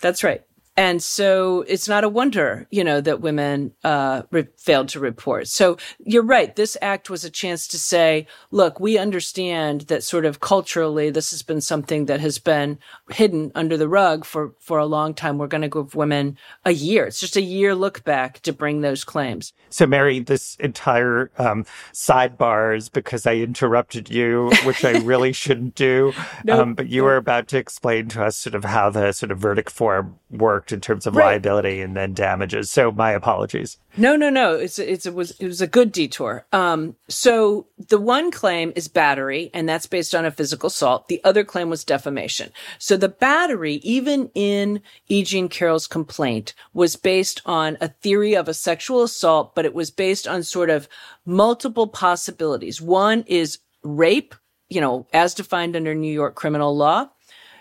That's 0.00 0.24
right. 0.24 0.42
And 0.80 1.02
so 1.02 1.60
it's 1.68 1.88
not 1.88 2.04
a 2.04 2.08
wonder, 2.08 2.66
you 2.70 2.82
know, 2.84 3.02
that 3.02 3.20
women 3.20 3.72
uh, 3.84 4.22
re- 4.30 4.48
failed 4.56 4.88
to 4.88 4.98
report. 4.98 5.46
So 5.46 5.76
you're 6.06 6.22
right. 6.22 6.56
This 6.56 6.74
act 6.80 7.10
was 7.10 7.22
a 7.22 7.28
chance 7.28 7.68
to 7.68 7.78
say, 7.78 8.26
look, 8.50 8.80
we 8.80 8.96
understand 8.96 9.82
that 9.88 10.02
sort 10.02 10.24
of 10.24 10.40
culturally, 10.40 11.10
this 11.10 11.32
has 11.32 11.42
been 11.42 11.60
something 11.60 12.06
that 12.06 12.20
has 12.20 12.38
been 12.38 12.78
hidden 13.12 13.52
under 13.54 13.76
the 13.76 13.88
rug 13.88 14.24
for, 14.24 14.52
for 14.58 14.78
a 14.78 14.86
long 14.86 15.14
time. 15.14 15.38
We're 15.38 15.46
going 15.46 15.62
to 15.62 15.68
give 15.68 15.94
women 15.94 16.36
a 16.64 16.72
year. 16.72 17.04
It's 17.06 17.20
just 17.20 17.36
a 17.36 17.42
year 17.42 17.74
look 17.74 18.04
back 18.04 18.40
to 18.40 18.52
bring 18.52 18.80
those 18.80 19.04
claims. 19.04 19.52
So, 19.68 19.86
Mary, 19.86 20.20
this 20.20 20.56
entire 20.60 21.30
um, 21.38 21.64
sidebar 21.92 22.76
is 22.76 22.88
because 22.88 23.26
I 23.26 23.36
interrupted 23.36 24.10
you, 24.10 24.50
which 24.64 24.84
I 24.84 24.92
really 24.98 25.32
shouldn't 25.42 25.74
do. 25.74 26.12
Nope. 26.44 26.58
Um, 26.60 26.74
but 26.74 26.88
you 26.88 27.04
were 27.04 27.16
about 27.16 27.48
to 27.48 27.58
explain 27.58 28.08
to 28.08 28.24
us 28.24 28.36
sort 28.36 28.54
of 28.54 28.64
how 28.64 28.90
the 28.90 29.12
sort 29.12 29.30
of 29.30 29.38
verdict 29.38 29.70
form 29.70 30.18
worked 30.30 30.72
in 30.72 30.80
terms 30.80 31.06
of 31.06 31.14
Right. 31.16 31.26
liability 31.26 31.80
and 31.80 31.96
then 31.96 32.14
damages. 32.14 32.70
So, 32.70 32.90
my 32.92 33.12
apologies. 33.12 33.78
No, 33.96 34.14
no, 34.16 34.30
no. 34.30 34.54
It's 34.54 34.78
it's 34.78 35.04
it 35.06 35.14
was 35.14 35.32
it 35.40 35.46
was 35.46 35.60
a 35.60 35.66
good 35.66 35.90
detour. 35.90 36.46
Um, 36.52 36.94
so 37.08 37.66
the 37.88 37.98
one 37.98 38.30
claim 38.30 38.72
is 38.76 38.86
battery, 38.86 39.50
and 39.52 39.68
that's 39.68 39.86
based 39.86 40.14
on 40.14 40.24
a 40.24 40.30
physical 40.30 40.68
assault. 40.68 41.08
The 41.08 41.20
other 41.24 41.42
claim 41.42 41.68
was 41.70 41.82
defamation. 41.84 42.52
So 42.78 42.96
the 43.00 43.08
battery, 43.08 43.74
even 43.76 44.30
in 44.34 44.80
E. 45.08 45.22
Jean 45.22 45.48
Carroll's 45.48 45.86
complaint, 45.86 46.54
was 46.72 46.96
based 46.96 47.42
on 47.44 47.76
a 47.80 47.88
theory 47.88 48.34
of 48.34 48.48
a 48.48 48.54
sexual 48.54 49.02
assault, 49.02 49.54
but 49.54 49.64
it 49.64 49.74
was 49.74 49.90
based 49.90 50.28
on 50.28 50.42
sort 50.42 50.70
of 50.70 50.88
multiple 51.24 51.86
possibilities. 51.86 52.80
One 52.80 53.24
is 53.26 53.58
rape, 53.82 54.34
you 54.68 54.80
know, 54.80 55.06
as 55.12 55.34
defined 55.34 55.76
under 55.76 55.94
New 55.94 56.12
York 56.12 56.34
criminal 56.34 56.76
law. 56.76 57.08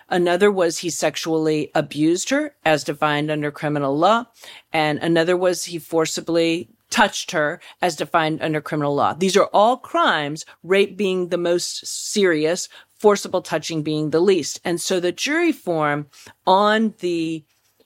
Another 0.10 0.52
was 0.52 0.80
he 0.80 0.90
sexually 0.90 1.72
abused 1.76 2.30
her 2.32 2.56
as 2.66 2.84
defined 2.84 3.30
under 3.30 3.52
criminal 3.52 3.96
law. 3.98 4.26
And 4.74 5.00
another 5.00 5.38
was 5.38 5.66
he 5.66 5.78
forcibly 5.78 6.70
touched 6.90 7.32
her 7.32 7.62
as 7.82 7.96
defined 7.96 8.42
under 8.42 8.62
criminal 8.62 8.96
law. 8.96 9.14
These 9.14 9.38
are 9.38 9.50
all 9.54 9.78
crimes, 9.78 10.46
rape 10.64 10.98
being 10.98 11.30
the 11.30 11.38
most 11.38 11.86
serious, 11.86 12.68
forcible 13.00 13.42
touching 13.42 13.82
being 13.82 14.10
the 14.10 14.20
least. 14.20 14.60
And 14.64 14.80
so 14.80 15.00
the 15.00 15.12
jury 15.12 15.52
form 15.52 16.08
on 16.46 16.94
the 17.00 17.44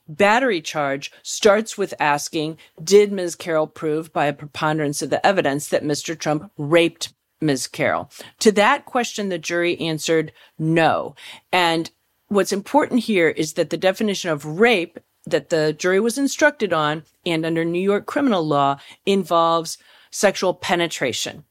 battery 0.08 0.62
charge 0.62 1.12
starts 1.22 1.78
with 1.78 1.94
asking, 2.00 2.58
did 2.84 3.12
Ms. 3.12 3.36
Carroll 3.36 3.68
prove 3.68 4.12
by 4.12 4.26
a 4.26 4.34
preponderance 4.34 5.02
of 5.02 5.10
the 5.10 5.26
evidence 5.26 5.70
that 5.70 5.84
Mr. 5.84 6.18
Trump 6.18 6.52
raped 6.58 7.14
Ms. 7.42 7.68
Carroll? 7.68 8.10
To 8.40 8.52
that 8.54 8.86
question, 8.86 9.30
the 9.30 9.38
jury 9.38 9.80
answered 9.80 10.32
no. 10.58 11.16
And 11.52 11.92
what's 12.28 12.52
important 12.52 13.02
here 13.02 13.30
is 13.30 13.54
that 13.54 13.70
the 13.70 13.78
definition 13.78 14.30
of 14.30 14.46
rape 14.60 15.00
that 15.26 15.50
the 15.50 15.74
jury 15.74 16.00
was 16.00 16.18
instructed 16.18 16.74
on 16.74 17.04
and 17.26 17.46
under 17.46 17.64
New 17.64 17.80
York 17.80 18.06
criminal 18.06 18.46
law 18.46 18.78
involves 19.06 19.78
sexual 20.12 20.54
penetration. 20.54 21.46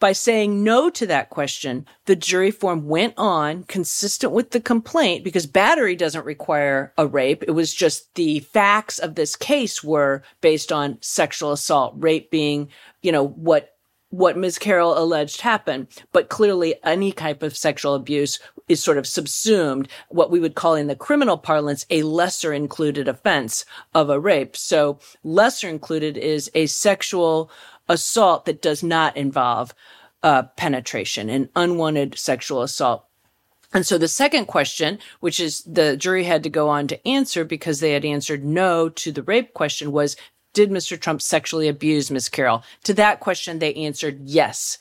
By 0.00 0.12
saying 0.12 0.62
no 0.62 0.90
to 0.90 1.06
that 1.06 1.30
question, 1.30 1.86
the 2.06 2.16
jury 2.16 2.50
form 2.50 2.88
went 2.88 3.14
on 3.16 3.62
consistent 3.64 4.32
with 4.32 4.50
the 4.50 4.60
complaint 4.60 5.24
because 5.24 5.46
battery 5.46 5.96
doesn't 5.96 6.26
require 6.26 6.92
a 6.98 7.06
rape. 7.06 7.42
It 7.46 7.52
was 7.52 7.72
just 7.72 8.14
the 8.14 8.40
facts 8.40 8.98
of 8.98 9.14
this 9.14 9.36
case 9.36 9.82
were 9.84 10.22
based 10.40 10.72
on 10.72 10.98
sexual 11.00 11.52
assault, 11.52 11.94
rape 11.96 12.30
being, 12.30 12.68
you 13.02 13.12
know, 13.12 13.26
what 13.26 13.74
what 14.14 14.36
Ms. 14.36 14.58
Carroll 14.58 14.96
alleged 14.96 15.40
happened, 15.40 15.88
but 16.12 16.28
clearly 16.28 16.76
any 16.84 17.10
type 17.10 17.42
of 17.42 17.56
sexual 17.56 17.94
abuse 17.94 18.38
is 18.68 18.82
sort 18.82 18.96
of 18.96 19.08
subsumed 19.08 19.88
what 20.08 20.30
we 20.30 20.38
would 20.38 20.54
call 20.54 20.76
in 20.76 20.86
the 20.86 20.94
criminal 20.94 21.36
parlance 21.36 21.84
a 21.90 22.04
lesser 22.04 22.52
included 22.52 23.08
offense 23.08 23.64
of 23.92 24.10
a 24.10 24.20
rape. 24.20 24.56
So 24.56 25.00
lesser 25.24 25.68
included 25.68 26.16
is 26.16 26.48
a 26.54 26.66
sexual 26.66 27.50
assault 27.88 28.44
that 28.46 28.62
does 28.62 28.82
not 28.82 29.16
involve 29.16 29.74
uh, 30.22 30.44
penetration, 30.56 31.28
an 31.28 31.48
unwanted 31.54 32.18
sexual 32.18 32.62
assault. 32.62 33.04
And 33.74 33.84
so 33.84 33.98
the 33.98 34.08
second 34.08 34.46
question, 34.46 35.00
which 35.20 35.40
is 35.40 35.62
the 35.62 35.96
jury 35.96 36.24
had 36.24 36.44
to 36.44 36.48
go 36.48 36.68
on 36.68 36.86
to 36.86 37.08
answer 37.08 37.44
because 37.44 37.80
they 37.80 37.92
had 37.92 38.04
answered 38.04 38.44
no 38.44 38.88
to 38.88 39.10
the 39.10 39.22
rape 39.22 39.52
question 39.52 39.90
was, 39.90 40.16
did 40.52 40.70
Mr. 40.70 40.98
Trump 40.98 41.20
sexually 41.20 41.66
abuse 41.66 42.10
Ms. 42.10 42.28
Carroll? 42.28 42.62
To 42.84 42.94
that 42.94 43.18
question, 43.18 43.58
they 43.58 43.74
answered 43.74 44.20
yes. 44.22 44.78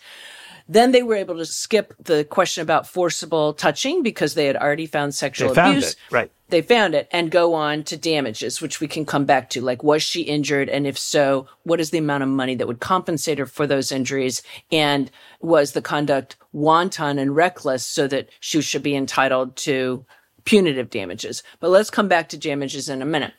Then 0.74 0.92
they 0.92 1.04
were 1.04 1.16
able 1.16 1.38
to 1.38 1.46
skip 1.46 1.94
the 2.00 2.24
question 2.26 2.64
about 2.64 2.88
forcible 2.88 3.54
touching 3.54 4.02
because 4.02 4.34
they 4.34 4.48
had 4.48 4.56
already 4.56 4.88
found 4.88 5.14
sexual 5.14 5.50
they 5.50 5.56
found 5.56 5.78
abuse. 5.78 5.92
It, 5.92 5.98
right. 6.10 6.32
They 6.50 6.64
found 6.64 6.96
it 6.96 7.08
and 7.12 7.30
go 7.30 7.54
on 7.54 7.84
to 7.84 7.96
damages, 7.96 8.60
which 8.60 8.80
we 8.80 8.88
can 8.88 9.06
come 9.06 9.26
back 9.26 9.52
to. 9.52 9.62
Like, 9.62 9.84
was 9.84 10.02
she 10.02 10.24
injured? 10.24 10.70
And 10.70 10.88
if 10.88 10.98
so, 10.98 11.48
what 11.62 11.80
is 11.80 11.92
the 11.92 12.00
amount 12.00 12.24
of 12.24 12.30
money 12.30 12.56
that 12.56 12.68
would 12.68 12.80
compensate 12.80 13.38
her 13.38 13.46
for 13.46 13.68
those 13.68 13.92
injuries? 13.92 14.42
And 14.72 15.12
was 15.42 15.74
the 15.74 15.82
conduct 15.82 16.38
wanton 16.54 17.20
and 17.20 17.36
reckless 17.36 17.86
so 17.86 18.08
that 18.08 18.30
she 18.40 18.62
should 18.62 18.84
be 18.84 18.96
entitled 18.96 19.56
to 19.58 20.04
punitive 20.44 20.90
damages? 20.90 21.44
But 21.60 21.70
let's 21.70 21.92
come 21.92 22.08
back 22.08 22.30
to 22.30 22.38
damages 22.38 22.90
in 22.90 23.04
a 23.04 23.06
minute. 23.06 23.34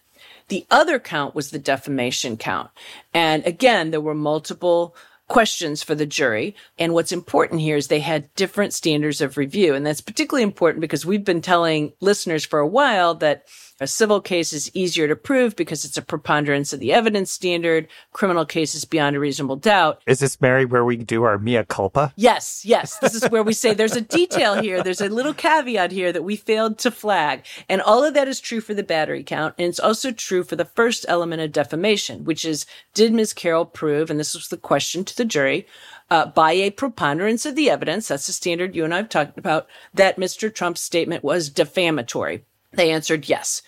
The 0.48 0.66
other 0.70 1.00
count 1.00 1.34
was 1.34 1.50
the 1.50 1.58
defamation 1.58 2.36
count. 2.36 2.70
And 3.12 3.44
again, 3.44 3.90
there 3.90 4.00
were 4.00 4.14
multiple 4.14 4.94
questions 5.28 5.82
for 5.82 5.94
the 5.94 6.06
jury. 6.06 6.54
And 6.78 6.92
what's 6.92 7.12
important 7.12 7.60
here 7.60 7.76
is 7.76 7.88
they 7.88 8.00
had 8.00 8.32
different 8.34 8.72
standards 8.74 9.20
of 9.20 9.36
review. 9.36 9.74
And 9.74 9.86
that's 9.86 10.00
particularly 10.00 10.42
important 10.42 10.80
because 10.80 11.06
we've 11.06 11.24
been 11.24 11.40
telling 11.40 11.92
listeners 12.00 12.44
for 12.44 12.58
a 12.58 12.66
while 12.68 13.14
that 13.16 13.44
a 13.80 13.86
civil 13.86 14.20
case 14.20 14.52
is 14.52 14.74
easier 14.74 15.08
to 15.08 15.16
prove 15.16 15.56
because 15.56 15.84
it's 15.84 15.96
a 15.96 16.02
preponderance 16.02 16.72
of 16.72 16.80
the 16.80 16.92
evidence 16.92 17.32
standard. 17.32 17.88
Criminal 18.12 18.44
cases 18.44 18.84
beyond 18.84 19.16
a 19.16 19.20
reasonable 19.20 19.56
doubt. 19.56 20.02
Is 20.06 20.20
this 20.20 20.40
Mary 20.40 20.64
where 20.64 20.84
we 20.84 20.96
do 20.96 21.24
our 21.24 21.38
mea 21.38 21.64
culpa? 21.64 22.12
Yes, 22.16 22.64
yes. 22.64 22.98
This 22.98 23.14
is 23.14 23.28
where 23.30 23.42
we 23.42 23.52
say 23.52 23.74
there's 23.74 23.96
a 23.96 24.00
detail 24.00 24.60
here. 24.60 24.82
There's 24.82 25.00
a 25.00 25.08
little 25.08 25.34
caveat 25.34 25.90
here 25.90 26.12
that 26.12 26.22
we 26.22 26.36
failed 26.36 26.78
to 26.78 26.90
flag. 26.90 27.44
And 27.68 27.82
all 27.82 28.04
of 28.04 28.14
that 28.14 28.28
is 28.28 28.40
true 28.40 28.60
for 28.60 28.74
the 28.74 28.82
battery 28.82 29.24
count. 29.24 29.54
And 29.58 29.68
it's 29.68 29.80
also 29.80 30.12
true 30.12 30.44
for 30.44 30.56
the 30.56 30.64
first 30.64 31.04
element 31.08 31.42
of 31.42 31.52
defamation, 31.52 32.24
which 32.24 32.44
is 32.44 32.66
did 32.94 33.12
Ms. 33.12 33.32
Carroll 33.32 33.64
prove, 33.64 34.08
and 34.08 34.20
this 34.20 34.34
was 34.34 34.48
the 34.48 34.56
question 34.56 35.04
to 35.04 35.16
the 35.16 35.24
jury, 35.24 35.66
uh, 36.10 36.26
by 36.26 36.52
a 36.52 36.70
preponderance 36.70 37.46
of 37.46 37.56
the 37.56 37.70
evidence, 37.70 38.08
that's 38.08 38.26
the 38.26 38.32
standard 38.32 38.76
you 38.76 38.84
and 38.84 38.94
I 38.94 38.98
have 38.98 39.08
talked 39.08 39.38
about, 39.38 39.66
that 39.92 40.16
Mr. 40.16 40.54
Trump's 40.54 40.80
statement 40.80 41.24
was 41.24 41.48
defamatory. 41.48 42.44
They 42.76 42.90
answered 42.90 43.28
yes. 43.28 43.62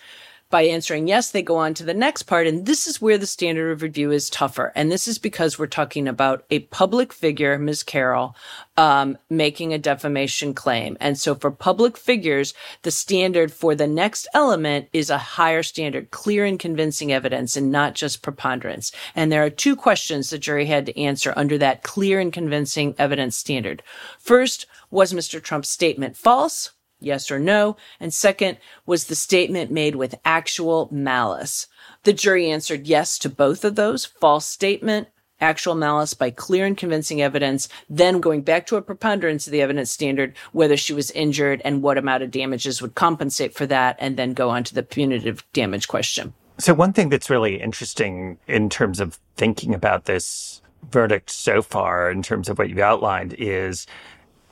By 0.49 0.63
answering 0.63 1.09
yes, 1.09 1.31
they 1.31 1.41
go 1.41 1.57
on 1.57 1.73
to 1.73 1.83
the 1.83 1.93
next 1.93 2.23
part. 2.23 2.47
And 2.47 2.65
this 2.65 2.87
is 2.87 3.01
where 3.01 3.17
the 3.17 3.27
standard 3.27 3.69
of 3.69 3.81
review 3.81 4.11
is 4.11 4.29
tougher. 4.29 4.71
And 4.75 4.89
this 4.89 5.05
is 5.05 5.17
because 5.17 5.59
we're 5.59 5.67
talking 5.67 6.07
about 6.07 6.45
a 6.49 6.59
public 6.59 7.11
figure, 7.11 7.59
Ms. 7.59 7.83
Carroll, 7.83 8.33
um, 8.77 9.17
making 9.29 9.73
a 9.73 9.77
defamation 9.77 10.53
claim. 10.53 10.95
And 11.01 11.19
so 11.19 11.35
for 11.35 11.51
public 11.51 11.97
figures, 11.97 12.53
the 12.83 12.91
standard 12.91 13.51
for 13.51 13.75
the 13.75 13.87
next 13.87 14.25
element 14.33 14.87
is 14.93 15.09
a 15.09 15.17
higher 15.17 15.63
standard, 15.63 16.11
clear 16.11 16.45
and 16.45 16.57
convincing 16.57 17.11
evidence 17.11 17.57
and 17.57 17.69
not 17.69 17.93
just 17.93 18.21
preponderance. 18.21 18.93
And 19.15 19.29
there 19.29 19.43
are 19.43 19.49
two 19.49 19.75
questions 19.75 20.29
the 20.29 20.37
jury 20.37 20.67
had 20.67 20.85
to 20.85 20.97
answer 20.97 21.33
under 21.35 21.57
that 21.57 21.83
clear 21.83 22.21
and 22.21 22.31
convincing 22.31 22.95
evidence 22.97 23.35
standard. 23.35 23.83
First, 24.17 24.65
was 24.91 25.11
Mr. 25.11 25.43
Trump's 25.43 25.69
statement 25.69 26.15
false? 26.15 26.71
Yes 26.99 27.29
or 27.29 27.39
no? 27.39 27.77
And 27.99 28.13
second, 28.13 28.57
was 28.85 29.05
the 29.05 29.15
statement 29.15 29.71
made 29.71 29.95
with 29.95 30.15
actual 30.25 30.89
malice? 30.91 31.67
The 32.03 32.13
jury 32.13 32.49
answered 32.49 32.87
yes 32.87 33.19
to 33.19 33.29
both 33.29 33.63
of 33.63 33.75
those. 33.75 34.05
False 34.05 34.45
statement, 34.45 35.07
actual 35.39 35.75
malice 35.75 36.13
by 36.13 36.31
clear 36.31 36.65
and 36.65 36.77
convincing 36.77 37.21
evidence, 37.21 37.69
then 37.89 38.19
going 38.19 38.41
back 38.41 38.65
to 38.67 38.75
a 38.75 38.81
preponderance 38.81 39.45
of 39.45 39.51
the 39.51 39.61
evidence 39.61 39.91
standard, 39.91 40.35
whether 40.51 40.75
she 40.75 40.93
was 40.93 41.11
injured 41.11 41.61
and 41.63 41.83
what 41.83 41.97
amount 41.97 42.23
of 42.23 42.31
damages 42.31 42.81
would 42.81 42.95
compensate 42.95 43.53
for 43.53 43.65
that, 43.67 43.95
and 43.99 44.17
then 44.17 44.33
go 44.33 44.49
on 44.49 44.63
to 44.63 44.73
the 44.73 44.83
punitive 44.83 45.45
damage 45.53 45.87
question. 45.87 46.33
So 46.57 46.73
one 46.73 46.93
thing 46.93 47.09
that's 47.09 47.29
really 47.29 47.61
interesting 47.61 48.39
in 48.47 48.69
terms 48.69 48.99
of 48.99 49.19
thinking 49.35 49.75
about 49.75 50.05
this 50.05 50.61
verdict 50.89 51.29
so 51.29 51.61
far, 51.61 52.09
in 52.09 52.23
terms 52.23 52.49
of 52.49 52.57
what 52.57 52.69
you've 52.69 52.79
outlined, 52.79 53.35
is 53.37 53.85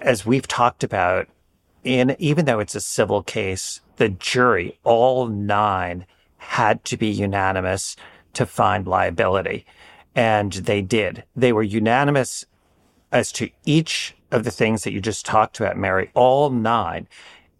as 0.02 0.26
we've 0.26 0.48
talked 0.48 0.84
about, 0.84 1.28
in 1.86 2.16
even 2.20 2.44
though 2.46 2.60
it's 2.60 2.76
a 2.76 2.82
civil 2.82 3.24
case, 3.24 3.80
the 3.96 4.10
jury, 4.10 4.78
all 4.84 5.28
nine, 5.28 6.06
had 6.38 6.84
to 6.86 6.98
be 6.98 7.08
unanimous 7.08 7.96
to 8.34 8.46
find 8.46 8.86
liability. 8.86 9.66
And 10.14 10.52
they 10.52 10.82
did. 10.82 11.24
They 11.36 11.54
were 11.54 11.64
unanimous 11.64 12.46
as 13.12 13.32
to 13.34 13.50
each 13.66 14.16
of 14.32 14.44
the 14.44 14.52
things 14.52 14.84
that 14.84 14.92
you 14.92 15.00
just 15.00 15.26
talked 15.26 15.60
about, 15.60 15.78
Mary, 15.78 16.12
all 16.14 16.50
nine. 16.50 17.08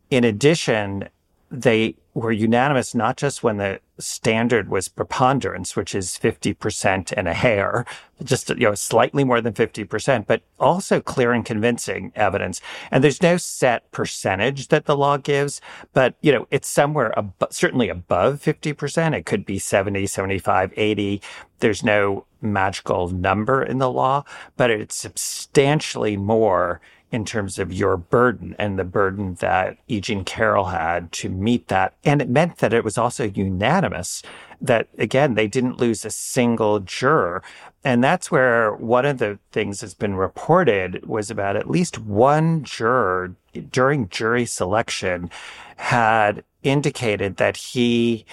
In 0.10 0.24
addition, 0.24 1.08
they 1.50 1.96
were 2.16 2.32
unanimous 2.32 2.96
not 2.96 3.18
just 3.18 3.44
when 3.44 3.58
the 3.58 3.80
standard 4.00 4.70
was 4.70 4.88
preponderance, 4.88 5.76
which 5.76 5.94
is 5.94 6.18
50% 6.18 7.14
and 7.16 7.28
a 7.28 7.34
hair, 7.34 7.86
just, 8.24 8.50
you 8.50 8.56
know, 8.56 8.74
slightly 8.74 9.26
more 9.26 9.42
than 9.42 9.54
50%, 9.54 10.26
but 10.26 10.42
also 10.58 11.02
clear 11.02 11.34
and 11.34 11.46
convincing 11.46 12.14
evidence. 12.16 12.62
And 12.90 13.04
there's 13.04 13.22
no 13.22 13.36
set 13.36 13.92
percentage 13.92 14.70
that 14.70 14.86
the 14.86 14.96
law 14.96 15.18
gives, 15.18 15.60
but, 15.94 16.16
you 16.22 16.32
know, 16.32 16.48
it's 16.52 16.70
somewhere 16.70 17.18
ab- 17.20 17.34
certainly 17.52 17.90
above 17.90 18.42
50%. 18.42 19.14
It 19.14 19.26
could 19.26 19.46
be 19.46 19.60
70, 19.60 20.08
75, 20.08 20.74
80. 20.76 21.22
There's 21.60 21.84
no 21.84 22.26
magical 22.42 23.10
number 23.10 23.62
in 23.62 23.80
the 23.80 23.92
law, 23.92 24.24
but 24.56 24.72
it's 24.72 24.96
substantially 24.96 26.16
more 26.16 26.80
in 27.16 27.24
terms 27.24 27.58
of 27.58 27.72
your 27.72 27.96
burden 27.96 28.58
and 28.60 28.78
the 28.78 28.84
burden 28.84 29.36
that 29.36 29.78
E. 29.88 30.02
Jean 30.02 30.26
Carroll 30.26 30.66
had 30.66 31.14
to 31.14 31.30
meet 31.30 31.70
that. 31.70 31.94
And 32.04 32.22
it 32.22 32.28
meant 32.28 32.58
that 32.58 32.74
it 32.74 32.84
was 32.84 32.98
also 32.98 33.24
unanimous 33.24 34.22
that 34.60 34.90
again, 34.98 35.36
they 35.36 35.48
didn't 35.48 35.80
lose 35.80 36.04
a 36.04 36.10
single 36.10 36.82
juror. 36.82 37.42
And 37.86 38.04
that's 38.04 38.32
where 38.32 38.74
one 38.74 39.06
of 39.06 39.20
the 39.20 39.40
things 39.54 39.80
that's 39.80 39.94
been 39.94 40.16
reported 40.16 41.06
was 41.06 41.32
about 41.32 41.56
at 41.56 41.70
least 41.70 42.00
one 42.00 42.66
juror 42.66 43.34
during 43.72 44.10
jury 44.10 44.46
selection 44.46 45.30
had 45.78 46.44
indicated 46.64 47.38
that 47.38 47.56
he 47.56 48.26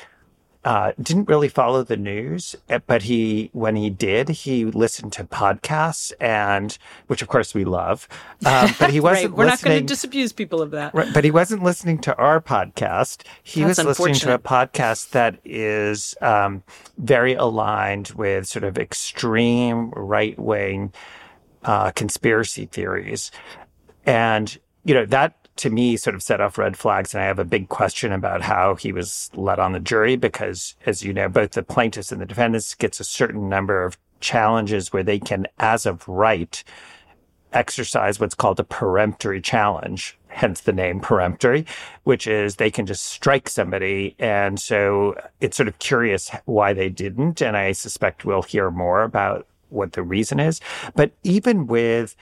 uh, 0.65 0.93
didn't 1.01 1.29
really 1.29 1.49
follow 1.49 1.83
the 1.83 1.97
news, 1.97 2.55
eh, 2.69 2.79
but 2.87 3.03
he, 3.03 3.51
when 3.53 3.75
he 3.75 3.91
did, 3.91 4.29
he 4.29 4.65
listened 4.65 5.13
to 5.13 5.25
podcasts 5.25 6.13
and, 6.21 6.79
which 7.09 7.21
of 7.21 7.29
course 7.29 7.53
we 7.53 7.65
love, 7.65 8.09
um, 8.47 8.71
but 8.79 8.91
he 8.91 9.01
wasn't 9.01 9.31
right. 9.31 9.39
We're 9.39 9.47
not 9.47 9.61
going 9.61 9.81
to 9.81 9.87
disabuse 9.87 10.33
people 10.33 10.63
of 10.63 10.71
that. 10.71 10.95
Right, 10.95 11.13
but 11.13 11.25
he 11.25 11.33
wasn't 11.33 11.65
listening 11.65 11.99
to 12.03 12.17
our 12.17 12.41
podcast. 12.41 13.25
He 13.43 13.63
That's 13.63 13.79
was 13.79 13.99
listening 13.99 14.15
to 14.15 14.35
a 14.35 14.39
podcast 14.39 15.11
that 15.11 15.41
is 15.45 16.15
um, 16.21 16.63
very 16.97 17.35
aligned 17.35 18.11
with 18.11 18.47
sort 18.47 18.65
of 18.65 18.79
extreme 18.79 19.91
right 19.91 20.39
wing 20.39 20.93
uh, 21.65 21.91
conspiracy 21.91 22.67
theories. 22.67 23.31
And, 24.07 24.57
you 24.85 24.95
know, 24.95 25.07
that 25.07 25.42
to 25.57 25.71
me 25.71 25.97
sort 25.97 26.15
of 26.15 26.23
set 26.23 26.41
off 26.41 26.59
red 26.59 26.77
flags. 26.77 27.15
And 27.15 27.23
I 27.23 27.27
have 27.27 27.39
a 27.39 27.45
big 27.45 27.69
question 27.69 28.13
about 28.13 28.43
how 28.43 28.75
he 28.75 28.93
was 28.93 29.31
let 29.35 29.59
on 29.59 29.73
the 29.73 29.81
jury 29.81 30.17
because, 30.17 30.75
as 30.87 31.03
you 31.03 31.13
know, 31.13 31.29
both 31.29 31.53
the 31.53 31.63
plaintiffs 31.63 32.13
and 32.13 32.21
the 32.21 32.27
defendants 32.27 32.75
gets 32.75 33.01
a 33.01 33.05
certain 33.05 33.49
number 33.49 33.85
of 33.85 33.99
challenges 34.21 34.93
where 34.93 35.03
they 35.03 35.19
can, 35.19 35.47
as 35.59 35.85
of 35.85 36.07
right, 36.09 36.63
exercise 37.53 38.19
what's 38.19 38.35
called 38.35 38.59
a 38.61 38.65
peremptory 38.65 39.41
challenge, 39.41 40.19
hence 40.29 40.63
the 40.63 40.73
name 40.73 41.01
peremptory, 41.01 41.67
which 42.05 42.27
is 42.27 42.57
they 42.57 42.71
can 42.71 42.87
just 42.87 43.05
strike 43.05 43.49
somebody. 43.49 44.15
And 44.19 44.59
so 44.59 45.17
it's 45.41 45.57
sort 45.57 45.69
of 45.69 45.79
curious 45.79 46.31
why 46.47 46.73
they 46.73 46.89
didn't. 46.89 47.43
And 47.43 47.57
I 47.57 47.73
suspect 47.73 48.25
we'll 48.25 48.43
hear 48.43 48.71
more 48.71 49.03
about 49.03 49.47
what 49.69 49.93
the 49.93 50.03
reason 50.03 50.41
is. 50.41 50.61
But 50.95 51.13
even 51.25 51.67
with 51.67 52.17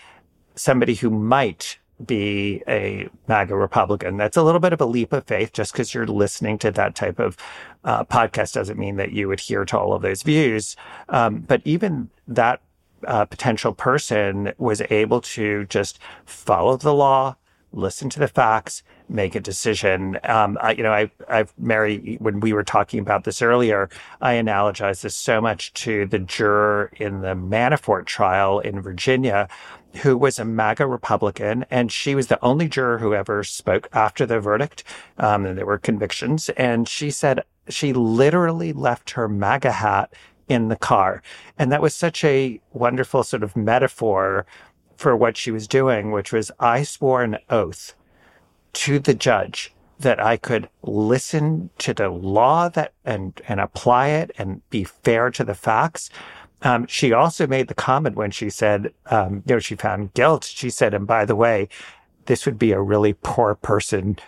somebody 0.54 0.94
who 0.94 1.10
might 1.10 1.78
be 2.06 2.62
a 2.68 3.08
MAGA 3.28 3.54
Republican. 3.54 4.16
That's 4.16 4.36
a 4.36 4.42
little 4.42 4.60
bit 4.60 4.72
of 4.72 4.80
a 4.80 4.86
leap 4.86 5.12
of 5.12 5.24
faith. 5.24 5.52
Just 5.52 5.72
because 5.72 5.94
you're 5.94 6.06
listening 6.06 6.58
to 6.58 6.70
that 6.70 6.94
type 6.94 7.18
of 7.18 7.36
uh, 7.84 8.04
podcast 8.04 8.52
doesn't 8.52 8.78
mean 8.78 8.96
that 8.96 9.12
you 9.12 9.32
adhere 9.32 9.64
to 9.66 9.78
all 9.78 9.92
of 9.92 10.02
those 10.02 10.22
views. 10.22 10.76
Um, 11.08 11.40
but 11.40 11.62
even 11.64 12.10
that 12.28 12.60
uh, 13.06 13.24
potential 13.24 13.72
person 13.72 14.52
was 14.58 14.82
able 14.90 15.20
to 15.20 15.64
just 15.66 15.98
follow 16.24 16.76
the 16.76 16.94
law, 16.94 17.36
listen 17.72 18.10
to 18.10 18.18
the 18.18 18.28
facts, 18.28 18.82
make 19.08 19.34
a 19.34 19.40
decision. 19.40 20.18
Um, 20.24 20.56
I, 20.60 20.72
you 20.72 20.82
know, 20.82 20.92
I, 20.92 21.10
I've 21.28 21.52
Mary, 21.58 22.16
when 22.20 22.40
we 22.40 22.52
were 22.52 22.62
talking 22.62 23.00
about 23.00 23.24
this 23.24 23.42
earlier, 23.42 23.88
I 24.20 24.34
analogize 24.34 25.02
this 25.02 25.16
so 25.16 25.40
much 25.40 25.72
to 25.74 26.06
the 26.06 26.18
juror 26.18 26.92
in 26.96 27.20
the 27.20 27.34
Manafort 27.34 28.06
trial 28.06 28.60
in 28.60 28.80
Virginia, 28.80 29.48
who 29.96 30.16
was 30.16 30.38
a 30.38 30.44
MAGA 30.44 30.86
Republican, 30.86 31.64
and 31.70 31.90
she 31.90 32.14
was 32.14 32.28
the 32.28 32.42
only 32.44 32.68
juror 32.68 32.98
who 32.98 33.14
ever 33.14 33.42
spoke 33.42 33.88
after 33.92 34.24
the 34.26 34.40
verdict. 34.40 34.84
Um, 35.18 35.46
and 35.46 35.58
there 35.58 35.66
were 35.66 35.78
convictions, 35.78 36.48
and 36.50 36.88
she 36.88 37.10
said 37.10 37.42
she 37.68 37.92
literally 37.92 38.72
left 38.72 39.10
her 39.10 39.28
MAGA 39.28 39.72
hat 39.72 40.12
in 40.48 40.68
the 40.68 40.76
car, 40.76 41.22
and 41.58 41.70
that 41.70 41.82
was 41.82 41.94
such 41.94 42.24
a 42.24 42.60
wonderful 42.72 43.22
sort 43.22 43.42
of 43.42 43.56
metaphor 43.56 44.46
for 44.96 45.16
what 45.16 45.36
she 45.36 45.50
was 45.50 45.66
doing, 45.66 46.10
which 46.10 46.32
was 46.32 46.50
I 46.60 46.82
swore 46.82 47.22
an 47.22 47.38
oath 47.48 47.94
to 48.72 48.98
the 48.98 49.14
judge 49.14 49.72
that 50.00 50.18
I 50.18 50.36
could 50.36 50.68
listen 50.82 51.70
to 51.78 51.92
the 51.92 52.08
law 52.08 52.68
that 52.70 52.92
and 53.04 53.40
and 53.46 53.60
apply 53.60 54.08
it 54.08 54.30
and 54.38 54.68
be 54.70 54.84
fair 54.84 55.30
to 55.30 55.44
the 55.44 55.54
facts. 55.54 56.10
Um, 56.62 56.86
she 56.86 57.12
also 57.12 57.46
made 57.46 57.68
the 57.68 57.74
comment 57.74 58.16
when 58.16 58.30
she 58.30 58.50
said, 58.50 58.92
um, 59.06 59.42
you 59.46 59.54
know, 59.54 59.58
she 59.58 59.76
found 59.76 60.14
guilt. 60.14 60.44
She 60.44 60.70
said, 60.70 60.94
and 60.94 61.06
by 61.06 61.24
the 61.24 61.36
way, 61.36 61.68
this 62.26 62.44
would 62.44 62.58
be 62.58 62.72
a 62.72 62.80
really 62.80 63.14
poor 63.14 63.54
person 63.54 64.18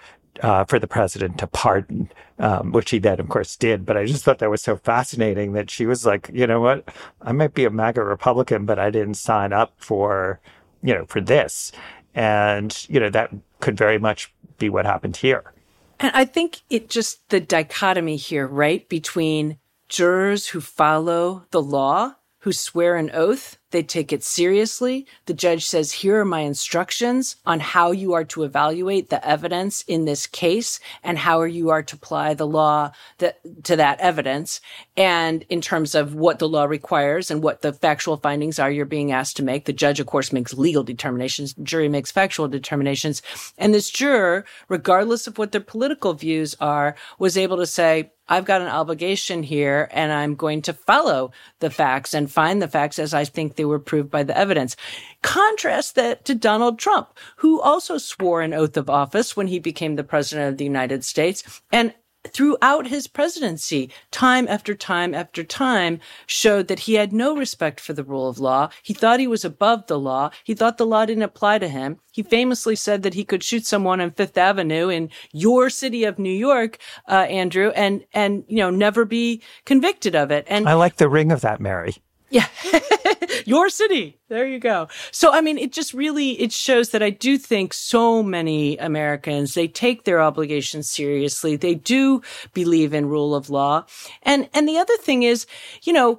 uh, 0.40 0.64
for 0.64 0.78
the 0.78 0.86
president 0.86 1.38
to 1.38 1.46
pardon, 1.46 2.10
um, 2.38 2.72
which 2.72 2.90
he 2.90 2.98
then, 2.98 3.20
of 3.20 3.28
course, 3.28 3.54
did. 3.56 3.84
But 3.84 3.98
I 3.98 4.06
just 4.06 4.24
thought 4.24 4.38
that 4.38 4.50
was 4.50 4.62
so 4.62 4.76
fascinating 4.76 5.52
that 5.52 5.70
she 5.70 5.84
was 5.84 6.06
like, 6.06 6.30
you 6.32 6.46
know 6.46 6.60
what? 6.60 6.88
I 7.20 7.32
might 7.32 7.52
be 7.52 7.66
a 7.66 7.70
MAGA 7.70 8.02
Republican, 8.02 8.64
but 8.64 8.78
I 8.78 8.90
didn't 8.90 9.14
sign 9.14 9.52
up 9.52 9.74
for 9.76 10.40
you 10.82 10.94
know, 10.94 11.06
for 11.06 11.20
this. 11.20 11.72
And, 12.14 12.86
you 12.88 13.00
know, 13.00 13.08
that 13.10 13.30
could 13.60 13.76
very 13.76 13.98
much 13.98 14.32
be 14.58 14.68
what 14.68 14.84
happened 14.84 15.16
here. 15.16 15.52
And 16.00 16.10
I 16.14 16.24
think 16.24 16.60
it 16.68 16.90
just 16.90 17.28
the 17.30 17.40
dichotomy 17.40 18.16
here, 18.16 18.46
right? 18.46 18.86
Between 18.88 19.58
jurors 19.88 20.48
who 20.48 20.60
follow 20.60 21.46
the 21.50 21.62
law, 21.62 22.14
who 22.42 22.52
swear 22.52 22.96
an 22.96 23.08
oath, 23.14 23.56
they 23.70 23.84
take 23.84 24.12
it 24.12 24.24
seriously. 24.24 25.06
The 25.26 25.32
judge 25.32 25.64
says, 25.64 25.92
here 25.92 26.20
are 26.20 26.24
my 26.24 26.40
instructions 26.40 27.36
on 27.46 27.60
how 27.60 27.92
you 27.92 28.14
are 28.14 28.24
to 28.24 28.42
evaluate 28.42 29.10
the 29.10 29.24
evidence 29.26 29.82
in 29.82 30.04
this 30.04 30.26
case 30.26 30.80
and 31.04 31.16
how 31.18 31.42
you 31.44 31.70
are 31.70 31.84
to 31.84 31.96
apply 31.96 32.34
the 32.34 32.46
law 32.46 32.90
that, 33.18 33.38
to 33.64 33.76
that 33.76 34.00
evidence. 34.00 34.60
And 34.96 35.44
in 35.48 35.60
terms 35.60 35.94
of 35.94 36.14
what 36.14 36.40
the 36.40 36.48
law 36.48 36.64
requires 36.64 37.30
and 37.30 37.44
what 37.44 37.62
the 37.62 37.72
factual 37.72 38.16
findings 38.16 38.58
are 38.58 38.72
you're 38.72 38.86
being 38.86 39.12
asked 39.12 39.36
to 39.36 39.44
make, 39.44 39.64
the 39.64 39.72
judge, 39.72 40.00
of 40.00 40.06
course, 40.06 40.32
makes 40.32 40.52
legal 40.52 40.82
determinations. 40.82 41.54
Jury 41.62 41.88
makes 41.88 42.10
factual 42.10 42.48
determinations. 42.48 43.22
And 43.56 43.72
this 43.72 43.88
juror, 43.88 44.44
regardless 44.68 45.28
of 45.28 45.38
what 45.38 45.52
their 45.52 45.60
political 45.60 46.12
views 46.12 46.56
are, 46.60 46.96
was 47.20 47.36
able 47.36 47.56
to 47.58 47.66
say, 47.66 48.10
I've 48.28 48.44
got 48.44 48.62
an 48.62 48.68
obligation 48.68 49.42
here 49.42 49.88
and 49.92 50.12
I'm 50.12 50.34
going 50.34 50.62
to 50.62 50.72
follow 50.72 51.32
the 51.58 51.70
facts 51.70 52.14
and 52.14 52.30
find 52.30 52.62
the 52.62 52.68
facts 52.68 52.98
as 52.98 53.12
I 53.12 53.24
think 53.24 53.56
they 53.56 53.64
were 53.64 53.78
proved 53.78 54.10
by 54.10 54.22
the 54.22 54.36
evidence. 54.36 54.76
Contrast 55.22 55.96
that 55.96 56.24
to 56.26 56.34
Donald 56.34 56.78
Trump, 56.78 57.08
who 57.36 57.60
also 57.60 57.98
swore 57.98 58.40
an 58.40 58.54
oath 58.54 58.76
of 58.76 58.88
office 58.88 59.36
when 59.36 59.48
he 59.48 59.58
became 59.58 59.96
the 59.96 60.04
president 60.04 60.52
of 60.52 60.58
the 60.58 60.64
United 60.64 61.04
States 61.04 61.62
and 61.72 61.94
throughout 62.32 62.86
his 62.86 63.06
presidency, 63.06 63.90
time 64.10 64.46
after 64.48 64.74
time 64.74 65.14
after 65.14 65.44
time, 65.44 66.00
showed 66.26 66.68
that 66.68 66.80
he 66.80 66.94
had 66.94 67.12
no 67.12 67.36
respect 67.36 67.80
for 67.80 67.92
the 67.92 68.04
rule 68.04 68.28
of 68.28 68.38
law. 68.38 68.68
He 68.82 68.94
thought 68.94 69.20
he 69.20 69.26
was 69.26 69.44
above 69.44 69.86
the 69.86 69.98
law. 69.98 70.30
He 70.44 70.54
thought 70.54 70.78
the 70.78 70.86
law 70.86 71.04
didn't 71.04 71.22
apply 71.22 71.58
to 71.58 71.68
him. 71.68 71.98
He 72.12 72.22
famously 72.22 72.76
said 72.76 73.02
that 73.02 73.14
he 73.14 73.24
could 73.24 73.42
shoot 73.42 73.66
someone 73.66 74.00
on 74.00 74.10
Fifth 74.10 74.36
Avenue 74.36 74.88
in 74.88 75.10
your 75.32 75.70
city 75.70 76.04
of 76.04 76.18
New 76.18 76.32
York, 76.32 76.78
uh, 77.08 77.26
Andrew, 77.28 77.70
and 77.74 78.04
and 78.12 78.44
you 78.48 78.58
know 78.58 78.70
never 78.70 79.04
be 79.04 79.42
convicted 79.64 80.14
of 80.14 80.30
it. 80.30 80.44
And 80.48 80.68
I 80.68 80.74
like 80.74 80.96
the 80.96 81.08
ring 81.08 81.32
of 81.32 81.40
that, 81.40 81.60
Mary. 81.60 81.96
Yeah. 82.32 82.46
Your 83.44 83.68
city. 83.68 84.18
There 84.28 84.46
you 84.46 84.58
go. 84.58 84.88
So, 85.10 85.32
I 85.34 85.42
mean, 85.42 85.58
it 85.58 85.70
just 85.70 85.92
really, 85.92 86.30
it 86.40 86.50
shows 86.50 86.88
that 86.90 87.02
I 87.02 87.10
do 87.10 87.36
think 87.36 87.74
so 87.74 88.22
many 88.22 88.78
Americans, 88.78 89.52
they 89.52 89.68
take 89.68 90.04
their 90.04 90.18
obligations 90.20 90.88
seriously. 90.88 91.56
They 91.56 91.74
do 91.74 92.22
believe 92.54 92.94
in 92.94 93.10
rule 93.10 93.34
of 93.34 93.50
law. 93.50 93.84
And, 94.22 94.48
and 94.54 94.66
the 94.66 94.78
other 94.78 94.96
thing 94.96 95.24
is, 95.24 95.46
you 95.82 95.92
know, 95.92 96.18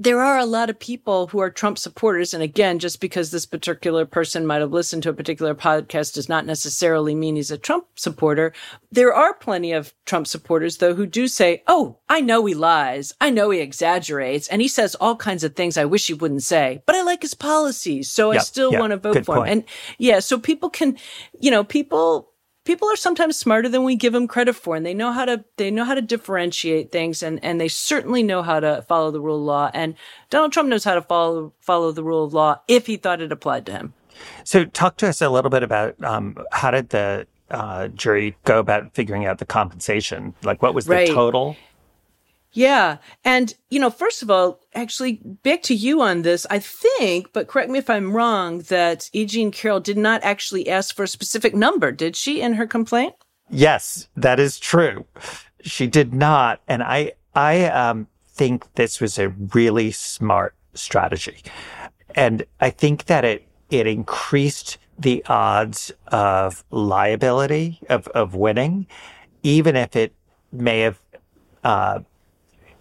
there 0.00 0.22
are 0.22 0.38
a 0.38 0.46
lot 0.46 0.70
of 0.70 0.78
people 0.78 1.26
who 1.26 1.40
are 1.40 1.50
Trump 1.50 1.76
supporters. 1.76 2.32
And 2.32 2.42
again, 2.42 2.78
just 2.78 3.00
because 3.00 3.30
this 3.30 3.46
particular 3.46 4.06
person 4.06 4.46
might 4.46 4.60
have 4.60 4.70
listened 4.70 5.02
to 5.02 5.10
a 5.10 5.14
particular 5.14 5.54
podcast 5.54 6.14
does 6.14 6.28
not 6.28 6.46
necessarily 6.46 7.16
mean 7.16 7.34
he's 7.34 7.50
a 7.50 7.58
Trump 7.58 7.86
supporter. 7.96 8.52
There 8.92 9.12
are 9.12 9.34
plenty 9.34 9.72
of 9.72 9.92
Trump 10.06 10.28
supporters, 10.28 10.76
though, 10.76 10.94
who 10.94 11.04
do 11.04 11.26
say, 11.26 11.64
Oh, 11.66 11.98
I 12.08 12.20
know 12.20 12.46
he 12.46 12.54
lies. 12.54 13.12
I 13.20 13.30
know 13.30 13.50
he 13.50 13.58
exaggerates 13.58 14.46
and 14.48 14.62
he 14.62 14.68
says 14.68 14.94
all 14.94 15.16
kinds 15.16 15.42
of 15.42 15.56
things 15.56 15.76
I 15.76 15.84
wish 15.84 16.06
he 16.06 16.14
wouldn't 16.14 16.44
say, 16.44 16.82
but 16.86 16.94
I 16.94 17.02
like 17.02 17.22
his 17.22 17.34
policies. 17.34 18.08
So 18.08 18.30
yep, 18.30 18.40
I 18.40 18.44
still 18.44 18.70
yep, 18.70 18.80
want 18.80 18.92
to 18.92 18.98
vote 18.98 19.24
for 19.24 19.36
point. 19.36 19.48
him. 19.48 19.52
And 19.52 19.64
yeah, 19.98 20.20
so 20.20 20.38
people 20.38 20.70
can, 20.70 20.96
you 21.40 21.50
know, 21.50 21.64
people, 21.64 22.30
people 22.68 22.90
are 22.90 22.96
sometimes 22.96 23.34
smarter 23.34 23.66
than 23.66 23.82
we 23.82 23.96
give 23.96 24.12
them 24.12 24.28
credit 24.28 24.52
for 24.52 24.76
and 24.76 24.84
they 24.84 24.92
know 24.92 25.10
how 25.10 25.24
to 25.24 25.42
they 25.56 25.70
know 25.70 25.86
how 25.86 25.94
to 25.94 26.02
differentiate 26.02 26.92
things 26.92 27.22
and 27.22 27.42
and 27.42 27.58
they 27.58 27.66
certainly 27.66 28.22
know 28.22 28.42
how 28.42 28.60
to 28.60 28.84
follow 28.86 29.10
the 29.10 29.22
rule 29.22 29.38
of 29.38 29.42
law 29.42 29.70
and 29.72 29.94
Donald 30.28 30.52
Trump 30.52 30.68
knows 30.68 30.84
how 30.84 30.94
to 30.94 31.00
follow 31.00 31.50
follow 31.60 31.92
the 31.92 32.04
rule 32.04 32.24
of 32.24 32.34
law 32.34 32.60
if 32.68 32.86
he 32.86 32.98
thought 32.98 33.22
it 33.22 33.32
applied 33.32 33.64
to 33.64 33.72
him. 33.72 33.94
So 34.44 34.66
talk 34.66 34.98
to 34.98 35.08
us 35.08 35.22
a 35.22 35.30
little 35.30 35.50
bit 35.50 35.62
about 35.62 35.94
um, 36.04 36.36
how 36.52 36.70
did 36.70 36.90
the 36.90 37.26
uh, 37.50 37.88
jury 37.88 38.36
go 38.44 38.58
about 38.58 38.92
figuring 38.94 39.24
out 39.24 39.38
the 39.38 39.46
compensation? 39.46 40.34
Like 40.42 40.60
what 40.60 40.74
was 40.74 40.84
the 40.84 40.92
right. 40.92 41.08
total? 41.08 41.56
Yeah. 42.52 42.98
And, 43.24 43.54
you 43.70 43.78
know, 43.78 43.90
first 43.90 44.22
of 44.22 44.30
all, 44.30 44.60
actually, 44.74 45.20
back 45.42 45.62
to 45.64 45.74
you 45.74 46.00
on 46.00 46.22
this, 46.22 46.46
I 46.50 46.58
think, 46.58 47.32
but 47.32 47.48
correct 47.48 47.70
me 47.70 47.78
if 47.78 47.90
I'm 47.90 48.12
wrong, 48.12 48.60
that 48.62 49.10
E. 49.12 49.26
Jean 49.26 49.50
Carroll 49.50 49.80
did 49.80 49.98
not 49.98 50.22
actually 50.24 50.68
ask 50.68 50.94
for 50.94 51.02
a 51.02 51.08
specific 51.08 51.54
number, 51.54 51.92
did 51.92 52.16
she, 52.16 52.40
in 52.40 52.54
her 52.54 52.66
complaint? 52.66 53.14
Yes, 53.50 54.08
that 54.16 54.40
is 54.40 54.58
true. 54.58 55.06
She 55.62 55.86
did 55.86 56.14
not. 56.14 56.60
And 56.68 56.82
I, 56.82 57.12
I, 57.34 57.66
um, 57.66 58.06
think 58.38 58.72
this 58.74 59.00
was 59.00 59.18
a 59.18 59.30
really 59.52 59.90
smart 59.90 60.54
strategy. 60.72 61.42
And 62.14 62.44
I 62.60 62.70
think 62.70 63.06
that 63.06 63.24
it, 63.24 63.46
it 63.68 63.86
increased 63.86 64.78
the 64.98 65.24
odds 65.28 65.92
of 66.06 66.64
liability, 66.70 67.80
of, 67.88 68.06
of 68.08 68.34
winning, 68.34 68.86
even 69.42 69.76
if 69.76 69.96
it 69.96 70.14
may 70.52 70.80
have, 70.80 70.98
uh, 71.64 72.00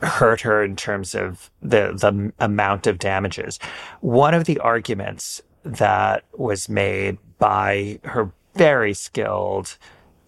hurt 0.01 0.41
her 0.41 0.63
in 0.63 0.75
terms 0.75 1.15
of 1.15 1.49
the 1.61 1.93
the 1.93 2.31
amount 2.39 2.87
of 2.87 2.99
damages. 2.99 3.59
One 4.01 4.33
of 4.33 4.45
the 4.45 4.59
arguments 4.59 5.41
that 5.63 6.23
was 6.33 6.69
made 6.69 7.17
by 7.39 7.99
her 8.03 8.31
very 8.55 8.93
skilled 8.93 9.77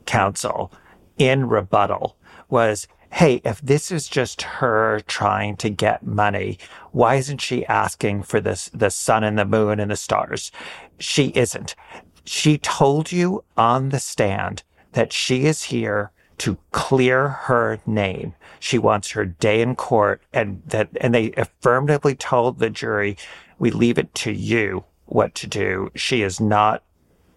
counsel 0.06 0.72
in 1.18 1.48
rebuttal 1.48 2.18
was 2.50 2.88
hey, 3.12 3.42
if 3.44 3.60
this 3.62 3.92
is 3.92 4.08
just 4.08 4.44
her 4.44 5.00
trying 5.08 5.58
to 5.58 5.70
get 5.70 6.06
money, 6.06 6.60
why 6.92 7.16
isn't 7.16 7.42
she 7.42 7.66
asking 7.66 8.22
for 8.22 8.40
this, 8.40 8.70
the 8.72 8.92
sun 8.92 9.24
and 9.24 9.38
the 9.38 9.46
moon 9.46 9.80
and 9.80 9.90
the 9.90 9.96
stars? 9.96 10.52
She 11.00 11.30
isn't. 11.36 11.76
She 12.24 12.60
told 12.60 13.12
you 13.12 13.44
on 13.58 13.90
the 13.90 14.00
stand 14.00 14.62
that 14.92 15.12
she 15.12 15.46
is 15.46 15.64
here 15.64 16.12
to 16.40 16.58
clear 16.72 17.30
her 17.30 17.80
name. 17.86 18.34
She 18.60 18.78
wants 18.78 19.12
her 19.12 19.26
day 19.26 19.62
in 19.62 19.76
court 19.76 20.22
and 20.34 20.62
that, 20.68 20.90
and 21.00 21.14
they 21.14 21.32
affirmatively 21.34 22.16
told 22.16 22.60
the 22.60 22.70
jury, 22.70 23.18
we 23.58 23.72
leave 23.72 23.98
it 23.98 24.14
to 24.16 24.32
you 24.32 24.84
what 25.06 25.36
to 25.36 25.48
do. 25.48 25.92
She 25.96 26.22
is 26.22 26.40
not 26.40 26.84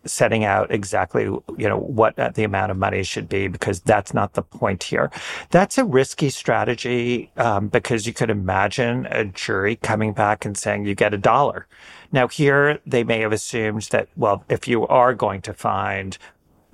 setting 0.05 0.45
out 0.45 0.71
exactly, 0.71 1.25
you 1.25 1.69
know, 1.69 1.79
what 1.79 2.17
the 2.35 2.45
amount 2.45 2.71
of 2.71 2.77
money 2.77 3.03
should 3.03 3.29
be 3.29 3.47
because 3.49 3.81
that's 3.81 4.13
not 4.13 4.35
the 4.35 4.43
point 4.43 4.83
here. 4.83 5.11
That's 5.51 5.79
a 5.79 5.85
risky 5.85 6.29
strategy 6.29 7.31
um, 7.37 7.69
because 7.69 8.07
you 8.07 8.13
could 8.13 8.31
imagine 8.31 9.07
a 9.11 9.25
jury 9.25 9.77
coming 9.77 10.13
back 10.13 10.45
and 10.45 10.57
saying 10.57 10.87
you 10.87 10.95
get 10.95 11.15
a 11.15 11.19
dollar. 11.19 11.67
Now 12.11 12.29
here 12.29 12.81
they 12.85 13.05
may 13.05 13.21
have 13.21 13.33
assumed 13.33 13.83
that, 13.93 14.09
well, 14.17 14.45
if 14.49 14.67
you 14.67 14.87
are 14.89 15.15
going 15.15 15.41
to 15.43 15.55
find 15.55 16.19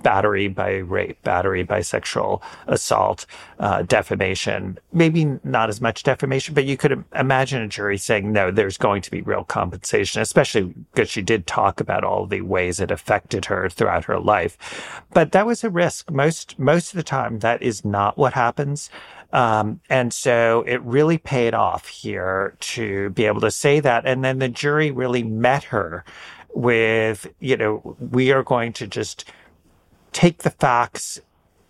battery 0.03 0.47
by 0.47 0.77
rape, 0.77 1.21
battery 1.23 1.63
by 1.63 1.81
sexual 1.81 2.41
assault, 2.67 3.25
uh, 3.59 3.81
defamation. 3.83 4.77
Maybe 4.93 5.39
not 5.43 5.69
as 5.69 5.81
much 5.81 6.03
defamation, 6.03 6.53
but 6.53 6.65
you 6.65 6.77
could 6.77 7.03
imagine 7.15 7.61
a 7.61 7.67
jury 7.67 7.97
saying, 7.97 8.31
no, 8.31 8.51
there's 8.51 8.77
going 8.77 9.01
to 9.01 9.11
be 9.11 9.21
real 9.21 9.43
compensation, 9.43 10.21
especially 10.21 10.73
because 10.93 11.09
she 11.09 11.21
did 11.21 11.47
talk 11.47 11.79
about 11.79 12.03
all 12.03 12.25
the 12.25 12.41
ways 12.41 12.79
it 12.79 12.91
affected 12.91 13.45
her 13.45 13.69
throughout 13.69 14.05
her 14.05 14.19
life. 14.19 15.03
But 15.13 15.31
that 15.31 15.45
was 15.45 15.63
a 15.63 15.69
risk. 15.69 16.11
Most, 16.11 16.57
most 16.57 16.93
of 16.93 16.97
the 16.97 17.03
time, 17.03 17.39
that 17.39 17.61
is 17.61 17.83
not 17.85 18.17
what 18.17 18.33
happens. 18.33 18.89
Um, 19.31 19.79
and 19.89 20.11
so 20.11 20.63
it 20.67 20.81
really 20.81 21.17
paid 21.17 21.53
off 21.53 21.87
here 21.87 22.55
to 22.61 23.11
be 23.11 23.25
able 23.25 23.41
to 23.41 23.51
say 23.51 23.79
that. 23.79 24.05
And 24.05 24.23
then 24.23 24.39
the 24.39 24.49
jury 24.49 24.91
really 24.91 25.23
met 25.23 25.65
her 25.65 26.03
with, 26.53 27.27
you 27.39 27.55
know, 27.55 27.95
we 27.99 28.31
are 28.31 28.43
going 28.43 28.73
to 28.73 28.87
just 28.87 29.25
take 30.11 30.39
the 30.39 30.49
facts 30.49 31.21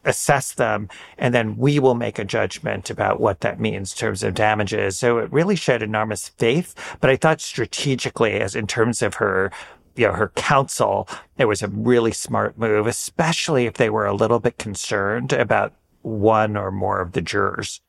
assess 0.05 0.53
them, 0.53 0.89
and 1.17 1.33
then 1.33 1.57
we 1.57 1.77
will 1.77 1.93
make 1.93 2.17
a 2.17 2.25
judgment 2.25 2.89
about 2.89 3.19
what 3.19 3.41
that 3.41 3.59
means 3.59 3.93
in 3.93 3.97
terms 3.97 4.23
of 4.23 4.33
damages. 4.33 4.97
So 4.97 5.17
it 5.17 5.31
really 5.31 5.55
showed 5.55 5.81
enormous 5.81 6.29
faith. 6.29 6.73
But 7.01 7.09
I 7.09 7.15
thought 7.15 7.41
strategically, 7.41 8.33
as 8.39 8.55
in 8.55 8.65
terms 8.65 9.01
of 9.01 9.15
her 9.15 9.51
you 9.95 10.07
know, 10.07 10.13
her 10.13 10.29
counsel, 10.35 11.09
it 11.37 11.43
was 11.45 11.61
a 11.61 11.67
really 11.67 12.13
smart 12.13 12.57
move, 12.57 12.87
especially 12.87 13.65
if 13.65 13.73
they 13.73 13.89
were 13.89 14.05
a 14.05 14.13
little 14.13 14.39
bit 14.39 14.57
concerned 14.57 15.33
about 15.33 15.73
one 16.03 16.55
or 16.55 16.71
more 16.71 17.01
of 17.01 17.11
the 17.11 17.21
jurors. 17.21 17.81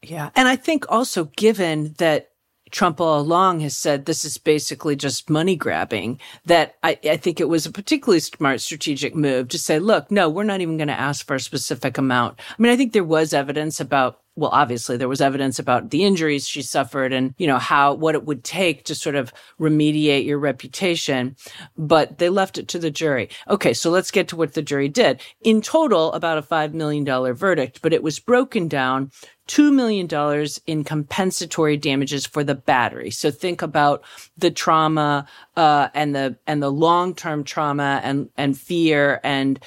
Yeah. 0.00 0.30
And 0.36 0.46
I 0.46 0.54
think 0.54 0.84
also 0.88 1.24
given 1.24 1.94
that 1.98 2.30
Trump 2.70 3.00
all 3.00 3.20
along 3.20 3.60
has 3.60 3.76
said 3.76 4.04
this 4.04 4.24
is 4.24 4.38
basically 4.38 4.96
just 4.96 5.30
money 5.30 5.56
grabbing, 5.56 6.20
that 6.44 6.76
I, 6.82 6.98
I, 7.04 7.16
think 7.16 7.40
it 7.40 7.48
was 7.48 7.66
a 7.66 7.72
particularly 7.72 8.20
smart 8.20 8.60
strategic 8.60 9.14
move 9.14 9.48
to 9.48 9.58
say, 9.58 9.78
look, 9.78 10.10
no, 10.10 10.28
we're 10.28 10.44
not 10.44 10.60
even 10.60 10.76
going 10.76 10.88
to 10.88 11.00
ask 11.00 11.26
for 11.26 11.36
a 11.36 11.40
specific 11.40 11.98
amount. 11.98 12.38
I 12.58 12.62
mean, 12.62 12.72
I 12.72 12.76
think 12.76 12.92
there 12.92 13.04
was 13.04 13.32
evidence 13.32 13.80
about 13.80 14.20
well, 14.38 14.50
obviously 14.52 14.96
there 14.96 15.08
was 15.08 15.20
evidence 15.20 15.58
about 15.58 15.90
the 15.90 16.04
injuries 16.04 16.46
she 16.46 16.62
suffered 16.62 17.12
and, 17.12 17.34
you 17.38 17.46
know, 17.48 17.58
how, 17.58 17.92
what 17.94 18.14
it 18.14 18.24
would 18.24 18.44
take 18.44 18.84
to 18.84 18.94
sort 18.94 19.16
of 19.16 19.32
remediate 19.58 20.24
your 20.24 20.38
reputation. 20.38 21.34
But 21.76 22.18
they 22.18 22.28
left 22.28 22.56
it 22.56 22.68
to 22.68 22.78
the 22.78 22.90
jury. 22.90 23.30
Okay. 23.48 23.74
So 23.74 23.90
let's 23.90 24.12
get 24.12 24.28
to 24.28 24.36
what 24.36 24.54
the 24.54 24.62
jury 24.62 24.88
did. 24.88 25.20
In 25.42 25.60
total, 25.60 26.12
about 26.12 26.38
a 26.38 26.42
$5 26.42 26.72
million 26.72 27.04
verdict, 27.34 27.80
but 27.82 27.92
it 27.92 28.04
was 28.04 28.20
broken 28.20 28.68
down 28.68 29.10
$2 29.48 29.72
million 29.72 30.46
in 30.66 30.84
compensatory 30.84 31.76
damages 31.76 32.24
for 32.24 32.44
the 32.44 32.54
battery. 32.54 33.10
So 33.10 33.30
think 33.32 33.62
about 33.62 34.04
the 34.36 34.52
trauma, 34.52 35.26
uh, 35.56 35.88
and 35.94 36.14
the, 36.14 36.36
and 36.46 36.62
the 36.62 36.70
long-term 36.70 37.42
trauma 37.42 38.00
and, 38.04 38.28
and 38.36 38.56
fear 38.56 39.20
and, 39.24 39.58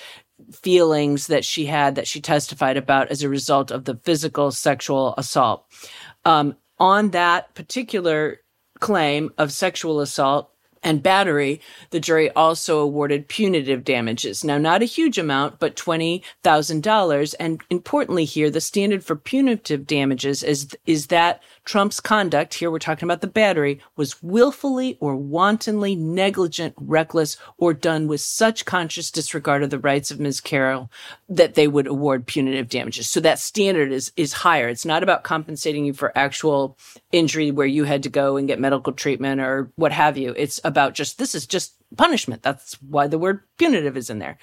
feelings 0.52 1.28
that 1.28 1.46
she 1.46 1.66
had 1.66 1.96
that 1.96 2.08
she 2.08 2.22
testified 2.22 2.78
about 2.78 3.10
as 3.10 3.24
a 3.24 3.30
result 3.30 3.72
of 3.72 3.86
the 3.86 3.96
physical 3.96 4.52
sexual 4.52 5.14
assault. 5.18 5.66
Um, 6.26 6.56
on 6.80 7.10
that 7.12 7.54
particular 7.56 8.42
claim 8.80 9.32
of 9.38 9.52
sexual 9.52 10.00
assault, 10.00 10.52
and 10.84 11.04
battery, 11.04 11.62
the 11.92 12.00
jury 12.00 12.32
also 12.32 12.80
awarded 12.80 13.28
punitive 13.28 13.84
damages. 13.84 14.44
Now, 14.44 14.58
not 14.58 14.82
a 14.82 14.86
huge 14.86 15.18
amount, 15.18 15.60
but 15.60 15.76
$20,000. 15.76 17.36
And 17.40 17.62
importantly 17.70 18.26
here, 18.26 18.50
the 18.50 18.62
standard 18.62 19.04
for 19.04 19.16
punitive 19.16 19.86
damages 19.86 20.42
is, 20.44 20.76
is 20.86 21.08
that 21.08 21.44
Trump's 21.64 22.00
conduct, 22.00 22.56
here 22.56 22.72
we're 22.72 22.80
talking 22.80 23.06
about 23.06 23.22
the 23.22 23.28
battery, 23.28 23.80
was 23.96 24.22
willfully 24.24 24.98
or 25.00 25.16
wantonly 25.16 25.96
negligent, 25.96 26.74
reckless, 26.78 27.38
or 27.58 27.74
done 27.74 28.08
with 28.08 28.22
such 28.22 28.66
conscious 28.66 29.12
disregard 29.12 29.62
of 29.62 29.70
the 29.70 29.80
rights 29.80 30.10
of 30.10 30.20
Ms. 30.20 30.42
Carroll 30.42 30.90
that 31.30 31.54
they 31.54 31.68
would 31.68 31.88
award 31.88 32.26
punitive 32.26 32.68
damages. 32.68 33.10
So 33.10 33.20
that 33.20 33.40
standard 33.40 33.92
is, 33.92 34.12
is 34.18 34.34
higher. 34.34 34.70
It's 34.70 34.86
not 34.86 35.04
about 35.04 35.24
compensating 35.24 35.86
you 35.86 35.94
for 35.94 36.18
actual 36.18 36.78
injury 37.12 37.52
where 37.52 37.68
you 37.68 37.84
had 37.84 38.04
to 38.04 38.10
go 38.10 38.38
and 38.38 38.48
get 38.48 38.60
medical 38.60 38.94
treatment 38.94 39.40
or 39.40 39.72
what 39.76 39.92
have 39.92 40.18
you. 40.18 40.34
It's 40.36 40.60
about 40.64 40.96
just, 40.96 41.20
this 41.20 41.36
is 41.36 41.46
just 41.46 41.76
punishment. 41.96 42.42
That's 42.42 42.74
why 42.82 43.08
the 43.08 43.20
word 43.20 43.42
punitive 43.58 43.98
is 43.98 44.10
in 44.10 44.20
there. 44.20 44.38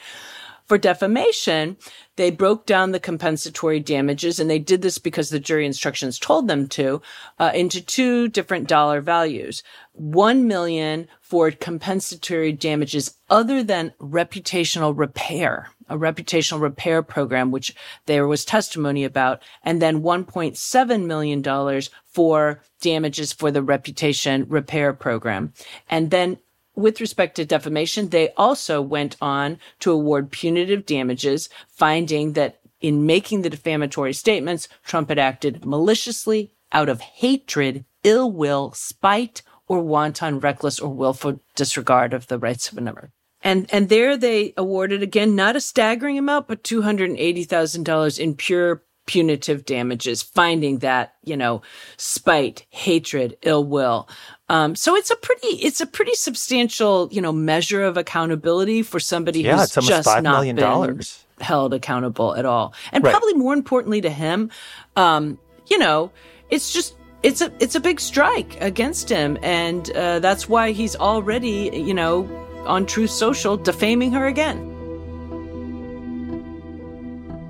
For 0.68 0.76
defamation, 0.76 1.78
they 2.16 2.30
broke 2.30 2.66
down 2.66 2.92
the 2.92 3.00
compensatory 3.00 3.80
damages, 3.80 4.38
and 4.38 4.50
they 4.50 4.58
did 4.58 4.82
this 4.82 4.98
because 4.98 5.30
the 5.30 5.40
jury 5.40 5.64
instructions 5.64 6.18
told 6.18 6.46
them 6.46 6.68
to, 6.68 7.00
uh, 7.38 7.52
into 7.54 7.80
two 7.80 8.28
different 8.28 8.68
dollar 8.68 9.00
values. 9.00 9.62
One 9.92 10.46
million 10.46 11.08
for 11.22 11.50
compensatory 11.52 12.52
damages 12.52 13.14
other 13.30 13.62
than 13.62 13.94
reputational 13.98 14.92
repair, 14.94 15.70
a 15.88 15.96
reputational 15.96 16.60
repair 16.60 17.02
program, 17.02 17.50
which 17.50 17.74
there 18.04 18.26
was 18.26 18.44
testimony 18.44 19.04
about, 19.04 19.42
and 19.62 19.80
then 19.80 20.02
$1.7 20.02 21.06
million 21.06 21.82
for 22.04 22.62
damages 22.82 23.32
for 23.32 23.50
the 23.50 23.62
reputation 23.62 24.44
repair 24.50 24.92
program. 24.92 25.54
And 25.88 26.10
then 26.10 26.36
with 26.78 27.00
respect 27.00 27.34
to 27.36 27.44
defamation, 27.44 28.08
they 28.08 28.30
also 28.36 28.80
went 28.80 29.16
on 29.20 29.58
to 29.80 29.90
award 29.90 30.30
punitive 30.30 30.86
damages, 30.86 31.48
finding 31.68 32.34
that 32.34 32.60
in 32.80 33.04
making 33.04 33.42
the 33.42 33.50
defamatory 33.50 34.12
statements, 34.12 34.68
Trump 34.84 35.08
had 35.08 35.18
acted 35.18 35.66
maliciously 35.66 36.52
out 36.70 36.88
of 36.88 37.00
hatred, 37.00 37.84
ill 38.04 38.30
will, 38.30 38.72
spite, 38.72 39.42
or 39.66 39.80
wanton, 39.80 40.38
reckless, 40.38 40.78
or 40.78 40.88
willful 40.88 41.40
disregard 41.56 42.14
of 42.14 42.28
the 42.28 42.38
rights 42.38 42.70
of 42.70 42.78
another. 42.78 43.10
And, 43.42 43.68
and 43.72 43.88
there 43.88 44.16
they 44.16 44.54
awarded 44.56 45.02
again, 45.02 45.34
not 45.34 45.56
a 45.56 45.60
staggering 45.60 46.18
amount, 46.18 46.48
but 46.48 46.62
$280,000 46.62 48.18
in 48.18 48.34
pure 48.34 48.82
punitive 49.08 49.64
damages, 49.64 50.22
finding 50.22 50.78
that, 50.78 51.14
you 51.24 51.36
know, 51.36 51.62
spite, 51.96 52.66
hatred, 52.70 53.36
ill 53.42 53.64
will. 53.64 54.08
Um, 54.50 54.76
so 54.76 54.94
it's 54.94 55.10
a 55.10 55.16
pretty, 55.16 55.48
it's 55.48 55.80
a 55.80 55.86
pretty 55.86 56.14
substantial, 56.14 57.08
you 57.10 57.20
know, 57.20 57.32
measure 57.32 57.82
of 57.82 57.96
accountability 57.96 58.82
for 58.82 59.00
somebody 59.00 59.40
yeah, 59.40 59.56
who's 59.56 59.86
just 59.86 60.06
$5 60.06 60.22
not 60.22 60.32
million 60.32 60.56
been 60.56 61.00
held 61.40 61.74
accountable 61.74 62.36
at 62.36 62.44
all. 62.44 62.74
And 62.92 63.02
right. 63.02 63.10
probably 63.10 63.34
more 63.34 63.54
importantly 63.54 64.02
to 64.02 64.10
him, 64.10 64.50
um, 64.94 65.38
you 65.66 65.78
know, 65.78 66.12
it's 66.50 66.72
just, 66.72 66.94
it's 67.22 67.40
a, 67.40 67.50
it's 67.60 67.74
a 67.74 67.80
big 67.80 68.00
strike 68.00 68.60
against 68.60 69.08
him. 69.08 69.38
And, 69.42 69.90
uh, 69.90 70.18
that's 70.20 70.48
why 70.48 70.72
he's 70.72 70.94
already, 70.96 71.70
you 71.72 71.94
know, 71.94 72.28
on 72.66 72.84
Truth 72.84 73.10
Social 73.10 73.56
defaming 73.56 74.12
her 74.12 74.26
again. 74.26 74.77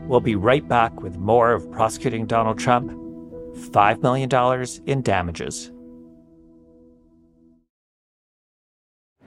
We'll 0.09 0.21
be 0.21 0.37
right 0.37 0.67
back 0.67 1.03
with 1.03 1.19
more 1.19 1.53
of 1.53 1.71
prosecuting 1.71 2.25
Donald 2.25 2.59
Trump. 2.59 2.91
$5 2.91 4.03
million 4.03 4.67
in 4.87 5.03
damages. 5.03 5.71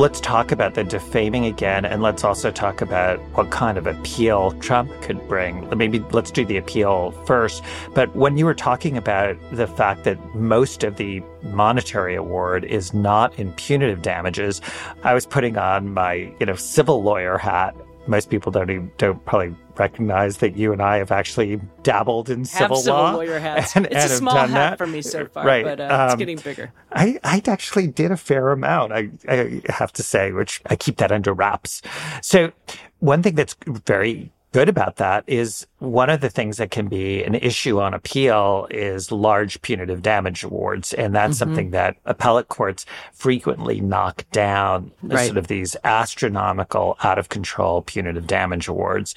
Let's 0.00 0.18
talk 0.18 0.50
about 0.50 0.72
the 0.72 0.82
defaming 0.82 1.44
again, 1.44 1.84
and 1.84 2.00
let's 2.00 2.24
also 2.24 2.50
talk 2.50 2.80
about 2.80 3.18
what 3.34 3.50
kind 3.50 3.76
of 3.76 3.86
appeal 3.86 4.52
Trump 4.52 4.90
could 5.02 5.28
bring. 5.28 5.68
Maybe 5.76 5.98
let's 6.12 6.30
do 6.30 6.42
the 6.42 6.56
appeal 6.56 7.10
first. 7.26 7.62
But 7.92 8.16
when 8.16 8.38
you 8.38 8.46
were 8.46 8.54
talking 8.54 8.96
about 8.96 9.36
the 9.52 9.66
fact 9.66 10.04
that 10.04 10.16
most 10.34 10.84
of 10.84 10.96
the 10.96 11.22
monetary 11.42 12.14
award 12.14 12.64
is 12.64 12.94
not 12.94 13.38
in 13.38 13.52
punitive 13.52 14.00
damages, 14.00 14.62
I 15.02 15.12
was 15.12 15.26
putting 15.26 15.58
on 15.58 15.92
my, 15.92 16.32
you 16.40 16.46
know, 16.46 16.54
civil 16.54 17.02
lawyer 17.02 17.36
hat 17.36 17.76
most 18.06 18.30
people 18.30 18.50
don't 18.50 18.70
even, 18.70 18.90
don't 18.98 19.24
probably 19.24 19.54
recognize 19.76 20.38
that 20.38 20.56
you 20.56 20.72
and 20.72 20.82
I 20.82 20.96
have 20.96 21.10
actually 21.10 21.60
dabbled 21.82 22.28
in 22.28 22.44
civil, 22.44 22.76
civil 22.76 22.98
law. 22.98 23.12
lawyer 23.12 23.38
hats. 23.38 23.76
And, 23.76 23.86
it's 23.86 23.94
and 23.94 24.12
a 24.12 24.16
small 24.16 24.34
hat 24.34 24.48
that. 24.48 24.78
for 24.78 24.86
me 24.86 25.02
so 25.02 25.26
far, 25.26 25.44
right. 25.44 25.64
but 25.64 25.80
uh, 25.80 25.84
um, 25.84 26.06
it's 26.06 26.16
getting 26.16 26.38
bigger. 26.38 26.72
I, 26.92 27.18
I 27.24 27.42
actually 27.46 27.86
did 27.86 28.10
a 28.10 28.16
fair 28.16 28.50
amount, 28.50 28.92
I, 28.92 29.10
I 29.28 29.60
have 29.68 29.92
to 29.94 30.02
say, 30.02 30.32
which 30.32 30.60
I 30.66 30.76
keep 30.76 30.96
that 30.98 31.12
under 31.12 31.32
wraps. 31.32 31.82
So 32.22 32.52
one 32.98 33.22
thing 33.22 33.34
that's 33.34 33.56
very 33.66 34.32
good 34.52 34.68
about 34.68 34.96
that 34.96 35.24
is 35.26 35.66
one 35.78 36.10
of 36.10 36.20
the 36.20 36.28
things 36.28 36.56
that 36.56 36.70
can 36.70 36.88
be 36.88 37.22
an 37.22 37.34
issue 37.34 37.80
on 37.80 37.94
appeal 37.94 38.66
is 38.70 39.12
large 39.12 39.62
punitive 39.62 40.02
damage 40.02 40.42
awards. 40.42 40.92
And 40.92 41.14
that's 41.14 41.34
mm-hmm. 41.34 41.38
something 41.38 41.70
that 41.70 41.96
appellate 42.04 42.48
courts 42.48 42.84
frequently 43.12 43.80
knock 43.80 44.24
down 44.32 44.90
right. 45.02 45.26
sort 45.26 45.38
of 45.38 45.46
these 45.46 45.76
astronomical, 45.84 46.96
out 47.02 47.18
of 47.18 47.28
control 47.28 47.82
punitive 47.82 48.26
damage 48.26 48.68
awards. 48.68 49.14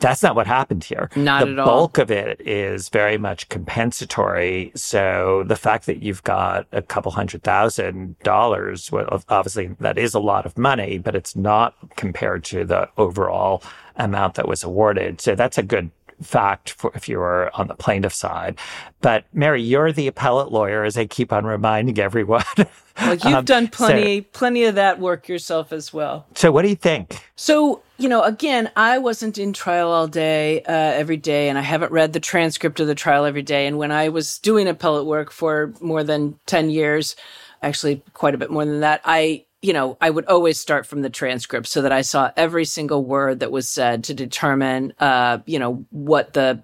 That's 0.00 0.22
not 0.22 0.34
what 0.34 0.48
happened 0.48 0.82
here. 0.82 1.08
Not 1.14 1.44
the 1.44 1.52
at 1.52 1.58
all. 1.58 1.64
The 1.64 1.70
bulk 1.70 1.98
of 1.98 2.10
it 2.10 2.40
is 2.40 2.88
very 2.88 3.18
much 3.18 3.48
compensatory. 3.48 4.72
So 4.74 5.44
the 5.46 5.56
fact 5.56 5.86
that 5.86 6.02
you've 6.02 6.24
got 6.24 6.66
a 6.72 6.82
couple 6.82 7.12
hundred 7.12 7.44
thousand 7.44 8.18
dollars, 8.20 8.90
well, 8.90 9.22
obviously 9.28 9.68
that 9.80 9.96
is 9.96 10.12
a 10.12 10.20
lot 10.20 10.44
of 10.44 10.58
money, 10.58 10.98
but 10.98 11.14
it's 11.14 11.36
not 11.36 11.76
compared 11.96 12.42
to 12.44 12.64
the 12.64 12.88
overall 12.98 13.62
amount 13.96 14.34
that 14.34 14.48
was 14.48 14.62
awarded. 14.62 15.20
So 15.20 15.34
that's 15.34 15.58
a 15.58 15.62
good 15.62 15.90
fact 16.22 16.70
for 16.70 16.90
if 16.94 17.08
you 17.08 17.18
were 17.18 17.50
on 17.54 17.68
the 17.68 17.74
plaintiff 17.74 18.12
side. 18.12 18.58
But 19.00 19.24
Mary, 19.32 19.62
you're 19.62 19.92
the 19.92 20.06
appellate 20.06 20.50
lawyer, 20.50 20.84
as 20.84 20.96
I 20.96 21.06
keep 21.06 21.32
on 21.32 21.44
reminding 21.44 21.98
everyone. 21.98 22.44
Well, 22.56 22.66
you've 23.14 23.26
um, 23.26 23.44
done 23.44 23.68
plenty, 23.68 24.20
so, 24.20 24.26
plenty 24.32 24.64
of 24.64 24.76
that 24.76 24.98
work 24.98 25.28
yourself 25.28 25.72
as 25.72 25.92
well. 25.92 26.26
So, 26.34 26.50
what 26.50 26.62
do 26.62 26.68
you 26.68 26.76
think? 26.76 27.20
So, 27.36 27.82
you 27.98 28.08
know, 28.08 28.22
again, 28.22 28.70
I 28.76 28.98
wasn't 28.98 29.38
in 29.38 29.52
trial 29.52 29.90
all 29.90 30.08
day, 30.08 30.62
uh, 30.62 30.72
every 30.72 31.16
day, 31.16 31.48
and 31.48 31.58
I 31.58 31.62
haven't 31.62 31.92
read 31.92 32.12
the 32.12 32.20
transcript 32.20 32.80
of 32.80 32.86
the 32.86 32.94
trial 32.94 33.24
every 33.24 33.42
day. 33.42 33.66
And 33.66 33.78
when 33.78 33.92
I 33.92 34.08
was 34.08 34.38
doing 34.38 34.68
appellate 34.68 35.06
work 35.06 35.30
for 35.30 35.72
more 35.80 36.04
than 36.04 36.38
ten 36.46 36.70
years, 36.70 37.16
actually 37.62 38.02
quite 38.14 38.34
a 38.34 38.38
bit 38.38 38.50
more 38.50 38.64
than 38.64 38.80
that, 38.80 39.00
I 39.04 39.45
you 39.62 39.72
know, 39.72 39.96
I 40.00 40.10
would 40.10 40.26
always 40.26 40.60
start 40.60 40.86
from 40.86 41.02
the 41.02 41.10
transcript 41.10 41.66
so 41.66 41.82
that 41.82 41.92
I 41.92 42.02
saw 42.02 42.30
every 42.36 42.64
single 42.64 43.04
word 43.04 43.40
that 43.40 43.50
was 43.50 43.68
said 43.68 44.04
to 44.04 44.14
determine, 44.14 44.92
uh, 44.98 45.38
you 45.46 45.58
know, 45.58 45.86
what 45.90 46.34
the 46.34 46.62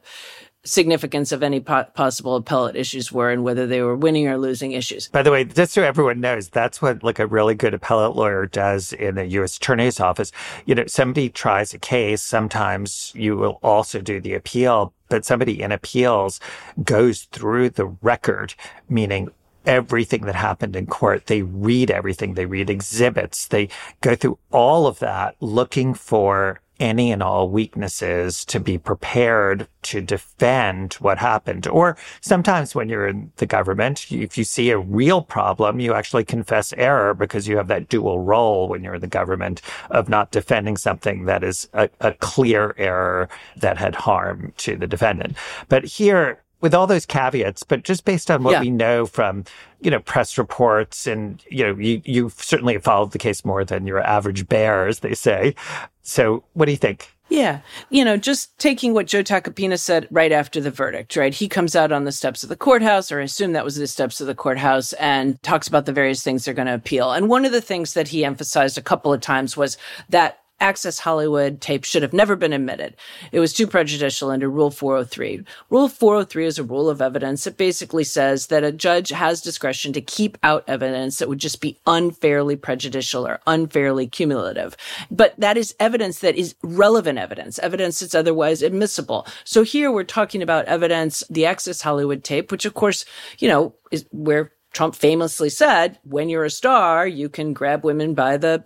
significance 0.64 1.32
of 1.32 1.42
any 1.42 1.60
po- 1.60 1.84
possible 1.94 2.36
appellate 2.36 2.76
issues 2.76 3.10
were 3.10 3.30
and 3.30 3.42
whether 3.42 3.66
they 3.66 3.82
were 3.82 3.96
winning 3.96 4.28
or 4.28 4.38
losing 4.38 4.72
issues. 4.72 5.08
By 5.08 5.22
the 5.22 5.32
way, 5.32 5.44
just 5.44 5.72
so 5.72 5.82
everyone 5.82 6.20
knows, 6.20 6.48
that's 6.48 6.80
what 6.80 7.02
like 7.02 7.18
a 7.18 7.26
really 7.26 7.54
good 7.54 7.74
appellate 7.74 8.14
lawyer 8.14 8.46
does 8.46 8.92
in 8.92 9.16
the 9.16 9.26
U.S. 9.26 9.56
Attorney's 9.56 9.98
office. 9.98 10.30
You 10.66 10.74
know, 10.74 10.86
somebody 10.86 11.30
tries 11.30 11.74
a 11.74 11.78
case. 11.78 12.22
Sometimes 12.22 13.12
you 13.16 13.36
will 13.36 13.58
also 13.62 14.00
do 14.00 14.20
the 14.20 14.34
appeal, 14.34 14.92
but 15.08 15.24
somebody 15.24 15.60
in 15.60 15.72
appeals 15.72 16.38
goes 16.84 17.22
through 17.32 17.70
the 17.70 17.86
record, 18.00 18.54
meaning 18.88 19.30
everything 19.66 20.22
that 20.22 20.34
happened 20.34 20.76
in 20.76 20.86
court. 20.86 21.26
They 21.26 21.42
read 21.42 21.90
everything. 21.90 22.34
They 22.34 22.46
read 22.46 22.70
exhibits. 22.70 23.48
They 23.48 23.68
go 24.00 24.14
through 24.14 24.38
all 24.50 24.86
of 24.86 24.98
that 25.00 25.36
looking 25.40 25.94
for 25.94 26.60
any 26.82 27.12
and 27.12 27.22
all 27.22 27.48
weaknesses 27.48 28.44
to 28.44 28.58
be 28.58 28.76
prepared 28.76 29.68
to 29.82 30.00
defend 30.00 30.94
what 30.94 31.18
happened. 31.18 31.66
Or 31.68 31.96
sometimes 32.20 32.74
when 32.74 32.88
you're 32.88 33.06
in 33.06 33.30
the 33.36 33.46
government, 33.46 34.10
if 34.10 34.36
you 34.36 34.42
see 34.42 34.70
a 34.70 34.78
real 34.78 35.22
problem, 35.22 35.78
you 35.78 35.94
actually 35.94 36.24
confess 36.24 36.72
error 36.76 37.14
because 37.14 37.46
you 37.46 37.56
have 37.56 37.68
that 37.68 37.88
dual 37.88 38.18
role 38.18 38.66
when 38.68 38.82
you're 38.82 38.96
in 38.96 39.00
the 39.00 39.06
government 39.06 39.62
of 39.90 40.08
not 40.08 40.32
defending 40.32 40.76
something 40.76 41.26
that 41.26 41.44
is 41.44 41.68
a, 41.72 41.88
a 42.00 42.12
clear 42.14 42.74
error 42.76 43.28
that 43.56 43.78
had 43.78 43.94
harm 43.94 44.52
to 44.56 44.76
the 44.76 44.88
defendant. 44.88 45.36
But 45.68 45.84
here, 45.84 46.41
with 46.62 46.74
all 46.74 46.86
those 46.86 47.04
caveats, 47.04 47.64
but 47.64 47.82
just 47.82 48.06
based 48.06 48.30
on 48.30 48.42
what 48.42 48.52
yeah. 48.52 48.60
we 48.60 48.70
know 48.70 49.04
from, 49.04 49.44
you 49.80 49.90
know, 49.90 50.00
press 50.00 50.38
reports 50.38 51.06
and, 51.06 51.44
you 51.50 51.64
know, 51.64 51.74
you, 51.74 52.00
you 52.04 52.30
certainly 52.30 52.78
followed 52.78 53.10
the 53.10 53.18
case 53.18 53.44
more 53.44 53.64
than 53.64 53.86
your 53.86 54.00
average 54.00 54.48
bear, 54.48 54.86
as 54.86 55.00
they 55.00 55.12
say. 55.12 55.54
So 56.02 56.44
what 56.54 56.66
do 56.66 56.70
you 56.70 56.78
think? 56.78 57.10
Yeah. 57.28 57.60
You 57.88 58.04
know, 58.04 58.16
just 58.16 58.56
taking 58.58 58.92
what 58.92 59.06
Joe 59.06 59.22
Tacopina 59.22 59.78
said 59.78 60.06
right 60.10 60.32
after 60.32 60.60
the 60.60 60.70
verdict, 60.70 61.16
right? 61.16 61.32
He 61.32 61.48
comes 61.48 61.74
out 61.74 61.90
on 61.90 62.04
the 62.04 62.12
steps 62.12 62.42
of 62.42 62.50
the 62.50 62.56
courthouse, 62.56 63.10
or 63.10 63.20
I 63.20 63.24
assume 63.24 63.52
that 63.52 63.64
was 63.64 63.76
the 63.76 63.86
steps 63.86 64.20
of 64.20 64.26
the 64.26 64.34
courthouse, 64.34 64.92
and 64.94 65.42
talks 65.42 65.66
about 65.66 65.86
the 65.86 65.92
various 65.92 66.22
things 66.22 66.44
they're 66.44 66.52
going 66.52 66.66
to 66.66 66.74
appeal. 66.74 67.10
And 67.12 67.28
one 67.30 67.46
of 67.46 67.52
the 67.52 67.62
things 67.62 67.94
that 67.94 68.08
he 68.08 68.24
emphasized 68.24 68.76
a 68.76 68.82
couple 68.82 69.12
of 69.14 69.22
times 69.22 69.56
was 69.56 69.78
that 70.10 70.41
Access 70.62 71.00
Hollywood 71.00 71.60
tape 71.60 71.82
should 71.82 72.02
have 72.02 72.12
never 72.12 72.36
been 72.36 72.52
admitted. 72.52 72.96
It 73.32 73.40
was 73.40 73.52
too 73.52 73.66
prejudicial 73.66 74.30
under 74.30 74.48
Rule 74.48 74.70
403. 74.70 75.44
Rule 75.70 75.88
403 75.88 76.46
is 76.46 76.58
a 76.58 76.62
rule 76.62 76.88
of 76.88 77.02
evidence. 77.02 77.46
It 77.46 77.56
basically 77.56 78.04
says 78.04 78.46
that 78.46 78.62
a 78.62 78.70
judge 78.70 79.08
has 79.08 79.42
discretion 79.42 79.92
to 79.92 80.00
keep 80.00 80.38
out 80.44 80.62
evidence 80.68 81.18
that 81.18 81.28
would 81.28 81.40
just 81.40 81.60
be 81.60 81.78
unfairly 81.86 82.54
prejudicial 82.54 83.26
or 83.26 83.40
unfairly 83.46 84.06
cumulative. 84.06 84.76
But 85.10 85.34
that 85.38 85.56
is 85.56 85.74
evidence 85.80 86.20
that 86.20 86.36
is 86.36 86.54
relevant 86.62 87.18
evidence, 87.18 87.58
evidence 87.58 87.98
that's 87.98 88.14
otherwise 88.14 88.62
admissible. 88.62 89.26
So 89.42 89.64
here 89.64 89.90
we're 89.90 90.04
talking 90.04 90.42
about 90.42 90.66
evidence, 90.66 91.24
the 91.28 91.44
Access 91.44 91.82
Hollywood 91.82 92.22
tape, 92.22 92.52
which 92.52 92.64
of 92.64 92.74
course, 92.74 93.04
you 93.40 93.48
know, 93.48 93.74
is 93.90 94.06
where 94.12 94.52
Trump 94.72 94.94
famously 94.94 95.50
said, 95.50 95.98
when 96.04 96.28
you're 96.28 96.44
a 96.44 96.50
star, 96.50 97.04
you 97.04 97.28
can 97.28 97.52
grab 97.52 97.84
women 97.84 98.14
by 98.14 98.36
the 98.36 98.64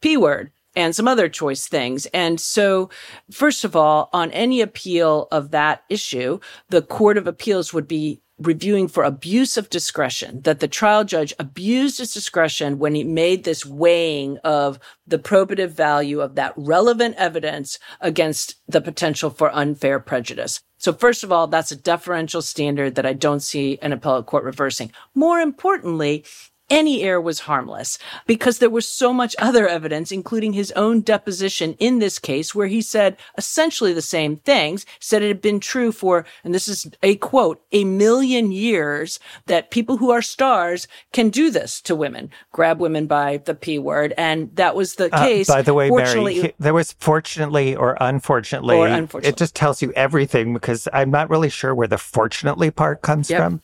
P 0.00 0.16
word 0.16 0.50
and 0.76 0.94
some 0.94 1.08
other 1.08 1.28
choice 1.28 1.66
things. 1.66 2.06
And 2.06 2.38
so, 2.40 2.90
first 3.32 3.64
of 3.64 3.74
all, 3.74 4.10
on 4.12 4.30
any 4.30 4.60
appeal 4.60 5.26
of 5.32 5.50
that 5.50 5.82
issue, 5.88 6.38
the 6.68 6.82
Court 6.82 7.16
of 7.16 7.26
Appeals 7.26 7.72
would 7.72 7.88
be 7.88 8.22
reviewing 8.38 8.86
for 8.86 9.02
abuse 9.02 9.56
of 9.56 9.70
discretion, 9.70 10.42
that 10.42 10.60
the 10.60 10.68
trial 10.68 11.04
judge 11.04 11.32
abused 11.38 11.98
his 11.98 12.12
discretion 12.12 12.78
when 12.78 12.94
he 12.94 13.02
made 13.02 13.44
this 13.44 13.64
weighing 13.64 14.36
of 14.44 14.78
the 15.06 15.18
probative 15.18 15.70
value 15.70 16.20
of 16.20 16.34
that 16.34 16.52
relevant 16.56 17.14
evidence 17.16 17.78
against 18.00 18.56
the 18.68 18.80
potential 18.80 19.30
for 19.30 19.54
unfair 19.54 19.98
prejudice. 19.98 20.60
So 20.76 20.92
first 20.92 21.24
of 21.24 21.32
all, 21.32 21.46
that's 21.46 21.72
a 21.72 21.76
deferential 21.76 22.42
standard 22.42 22.96
that 22.96 23.06
I 23.06 23.14
don't 23.14 23.40
see 23.40 23.78
an 23.80 23.94
appellate 23.94 24.26
court 24.26 24.44
reversing. 24.44 24.92
More 25.14 25.40
importantly, 25.40 26.24
any 26.70 27.02
error 27.02 27.20
was 27.20 27.40
harmless 27.40 27.98
because 28.26 28.58
there 28.58 28.70
was 28.70 28.88
so 28.88 29.12
much 29.12 29.36
other 29.38 29.68
evidence, 29.68 30.10
including 30.12 30.52
his 30.52 30.72
own 30.72 31.00
deposition 31.00 31.74
in 31.78 31.98
this 31.98 32.18
case, 32.18 32.54
where 32.54 32.66
he 32.66 32.82
said 32.82 33.16
essentially 33.38 33.92
the 33.92 34.02
same 34.02 34.36
things, 34.38 34.86
said 35.00 35.22
it 35.22 35.28
had 35.28 35.40
been 35.40 35.60
true 35.60 35.92
for, 35.92 36.24
and 36.44 36.54
this 36.54 36.68
is 36.68 36.86
a 37.02 37.16
quote, 37.16 37.62
a 37.72 37.84
million 37.84 38.50
years 38.50 39.18
that 39.46 39.70
people 39.70 39.96
who 39.96 40.10
are 40.10 40.22
stars 40.22 40.88
can 41.12 41.28
do 41.28 41.50
this 41.50 41.80
to 41.82 41.94
women, 41.94 42.30
grab 42.52 42.80
women 42.80 43.06
by 43.06 43.38
the 43.38 43.54
P 43.54 43.78
word. 43.78 44.12
And 44.16 44.54
that 44.56 44.74
was 44.74 44.96
the 44.96 45.14
uh, 45.14 45.24
case. 45.24 45.48
By 45.48 45.62
the 45.62 45.74
way, 45.74 45.90
Mary, 45.90 46.54
there 46.58 46.74
was 46.74 46.92
fortunately 46.92 47.76
or 47.76 47.96
unfortunately, 48.00 48.76
or 48.76 48.86
unfortunately, 48.86 49.28
it 49.28 49.36
just 49.36 49.54
tells 49.54 49.82
you 49.82 49.92
everything 49.92 50.52
because 50.52 50.88
I'm 50.92 51.10
not 51.10 51.30
really 51.30 51.50
sure 51.50 51.74
where 51.74 51.88
the 51.88 51.98
fortunately 51.98 52.70
part 52.70 53.02
comes 53.02 53.30
yep. 53.30 53.40
from. 53.40 53.62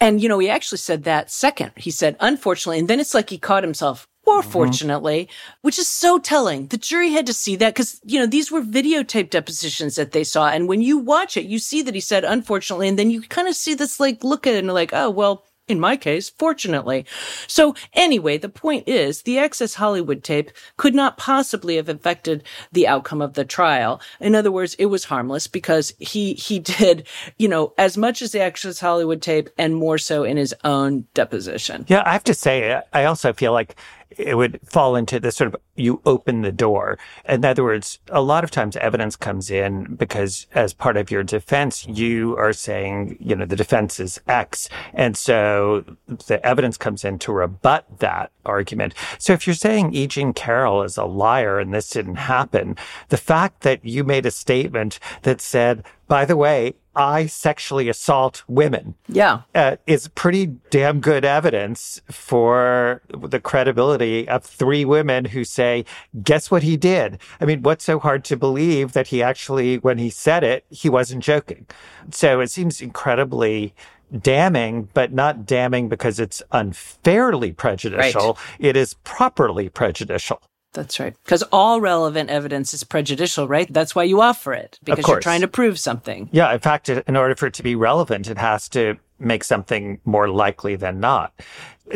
And, 0.00 0.22
you 0.22 0.28
know, 0.28 0.38
he 0.38 0.48
actually 0.48 0.78
said 0.78 1.04
that 1.04 1.30
second. 1.30 1.72
He 1.76 1.90
said, 1.90 2.16
unfortunately. 2.20 2.78
And 2.78 2.88
then 2.88 3.00
it's 3.00 3.14
like 3.14 3.30
he 3.30 3.38
caught 3.38 3.62
himself 3.62 4.06
or 4.26 4.40
mm-hmm. 4.40 4.50
fortunately, 4.50 5.28
which 5.62 5.78
is 5.78 5.88
so 5.88 6.18
telling. 6.18 6.66
The 6.68 6.76
jury 6.76 7.10
had 7.10 7.26
to 7.26 7.32
see 7.32 7.56
that 7.56 7.74
because, 7.74 8.00
you 8.04 8.18
know, 8.18 8.26
these 8.26 8.50
were 8.50 8.62
videotape 8.62 9.30
depositions 9.30 9.96
that 9.96 10.12
they 10.12 10.24
saw. 10.24 10.48
And 10.48 10.68
when 10.68 10.82
you 10.82 10.98
watch 10.98 11.36
it, 11.36 11.46
you 11.46 11.58
see 11.58 11.82
that 11.82 11.94
he 11.94 12.00
said, 12.00 12.24
unfortunately. 12.24 12.88
And 12.88 12.98
then 12.98 13.10
you 13.10 13.22
kind 13.22 13.48
of 13.48 13.54
see 13.54 13.74
this 13.74 14.00
like 14.00 14.22
look 14.22 14.46
at 14.46 14.54
it 14.54 14.58
and 14.58 14.72
like, 14.72 14.92
oh, 14.92 15.10
well, 15.10 15.44
in 15.70 15.80
my 15.80 15.96
case, 15.96 16.28
fortunately. 16.28 17.06
So 17.46 17.74
anyway, 17.94 18.38
the 18.38 18.48
point 18.48 18.88
is 18.88 19.22
the 19.22 19.38
Access 19.38 19.74
Hollywood 19.74 20.22
tape 20.24 20.50
could 20.76 20.94
not 20.94 21.16
possibly 21.16 21.76
have 21.76 21.88
affected 21.88 22.42
the 22.72 22.88
outcome 22.88 23.22
of 23.22 23.34
the 23.34 23.44
trial. 23.44 24.00
In 24.20 24.34
other 24.34 24.50
words, 24.50 24.74
it 24.74 24.86
was 24.86 25.04
harmless 25.04 25.46
because 25.46 25.94
he, 25.98 26.34
he 26.34 26.58
did, 26.58 27.06
you 27.38 27.48
know, 27.48 27.72
as 27.78 27.96
much 27.96 28.20
as 28.20 28.32
the 28.32 28.40
Access 28.40 28.80
Hollywood 28.80 29.22
tape 29.22 29.48
and 29.56 29.76
more 29.76 29.98
so 29.98 30.24
in 30.24 30.36
his 30.36 30.54
own 30.64 31.06
deposition. 31.14 31.86
Yeah, 31.88 32.02
I 32.04 32.12
have 32.12 32.24
to 32.24 32.34
say, 32.34 32.80
I 32.92 33.04
also 33.04 33.32
feel 33.32 33.52
like 33.52 33.76
it 34.16 34.36
would 34.36 34.60
fall 34.64 34.96
into 34.96 35.20
this 35.20 35.36
sort 35.36 35.54
of 35.54 35.60
you 35.76 36.00
open 36.04 36.42
the 36.42 36.52
door. 36.52 36.98
In 37.28 37.44
other 37.44 37.64
words, 37.64 37.98
a 38.10 38.20
lot 38.20 38.44
of 38.44 38.50
times 38.50 38.76
evidence 38.76 39.16
comes 39.16 39.50
in 39.50 39.94
because 39.94 40.46
as 40.54 40.72
part 40.74 40.96
of 40.96 41.10
your 41.10 41.22
defense, 41.22 41.86
you 41.86 42.36
are 42.36 42.52
saying, 42.52 43.16
you 43.20 43.34
know, 43.34 43.46
the 43.46 43.56
defense 43.56 43.98
is 44.00 44.20
X. 44.26 44.68
And 44.92 45.16
so 45.16 45.84
the 46.26 46.44
evidence 46.44 46.76
comes 46.76 47.04
in 47.04 47.18
to 47.20 47.32
rebut 47.32 47.86
that 47.98 48.30
argument. 48.44 48.94
So 49.18 49.32
if 49.32 49.46
you're 49.46 49.54
saying 49.54 49.94
E. 49.94 50.06
Jean 50.06 50.32
Carroll 50.32 50.82
is 50.82 50.96
a 50.96 51.04
liar 51.04 51.58
and 51.58 51.72
this 51.72 51.90
didn't 51.90 52.16
happen, 52.16 52.76
the 53.08 53.16
fact 53.16 53.62
that 53.62 53.84
you 53.84 54.04
made 54.04 54.26
a 54.26 54.30
statement 54.30 54.98
that 55.22 55.40
said, 55.40 55.84
by 56.08 56.24
the 56.24 56.36
way, 56.36 56.74
I 56.94 57.26
sexually 57.26 57.88
assault 57.88 58.42
women. 58.48 58.94
Yeah. 59.08 59.42
Uh, 59.54 59.76
is 59.86 60.08
pretty 60.08 60.46
damn 60.70 61.00
good 61.00 61.24
evidence 61.24 62.00
for 62.10 63.02
the 63.08 63.40
credibility 63.40 64.28
of 64.28 64.44
three 64.44 64.84
women 64.84 65.26
who 65.26 65.44
say, 65.44 65.84
guess 66.22 66.50
what 66.50 66.62
he 66.62 66.76
did? 66.76 67.18
I 67.40 67.44
mean, 67.44 67.62
what's 67.62 67.84
so 67.84 67.98
hard 67.98 68.24
to 68.24 68.36
believe 68.36 68.92
that 68.92 69.08
he 69.08 69.22
actually, 69.22 69.78
when 69.78 69.98
he 69.98 70.10
said 70.10 70.42
it, 70.42 70.64
he 70.70 70.88
wasn't 70.88 71.22
joking? 71.22 71.66
So 72.10 72.40
it 72.40 72.50
seems 72.50 72.80
incredibly 72.80 73.74
damning, 74.18 74.88
but 74.92 75.12
not 75.12 75.46
damning 75.46 75.88
because 75.88 76.18
it's 76.18 76.42
unfairly 76.50 77.52
prejudicial. 77.52 78.32
Right. 78.32 78.36
It 78.58 78.76
is 78.76 78.94
properly 79.04 79.68
prejudicial. 79.68 80.40
That's 80.72 81.00
right. 81.00 81.16
Because 81.24 81.42
all 81.50 81.80
relevant 81.80 82.30
evidence 82.30 82.72
is 82.72 82.84
prejudicial, 82.84 83.48
right? 83.48 83.72
That's 83.72 83.94
why 83.94 84.04
you 84.04 84.20
offer 84.20 84.52
it, 84.52 84.78
because 84.84 85.06
you're 85.08 85.20
trying 85.20 85.40
to 85.40 85.48
prove 85.48 85.78
something. 85.78 86.28
Yeah. 86.32 86.52
In 86.52 86.60
fact, 86.60 86.88
in 86.88 87.16
order 87.16 87.34
for 87.34 87.46
it 87.46 87.54
to 87.54 87.62
be 87.62 87.74
relevant, 87.74 88.28
it 88.28 88.38
has 88.38 88.68
to 88.70 88.96
make 89.18 89.44
something 89.44 90.00
more 90.04 90.28
likely 90.28 90.76
than 90.76 91.00
not. 91.00 91.32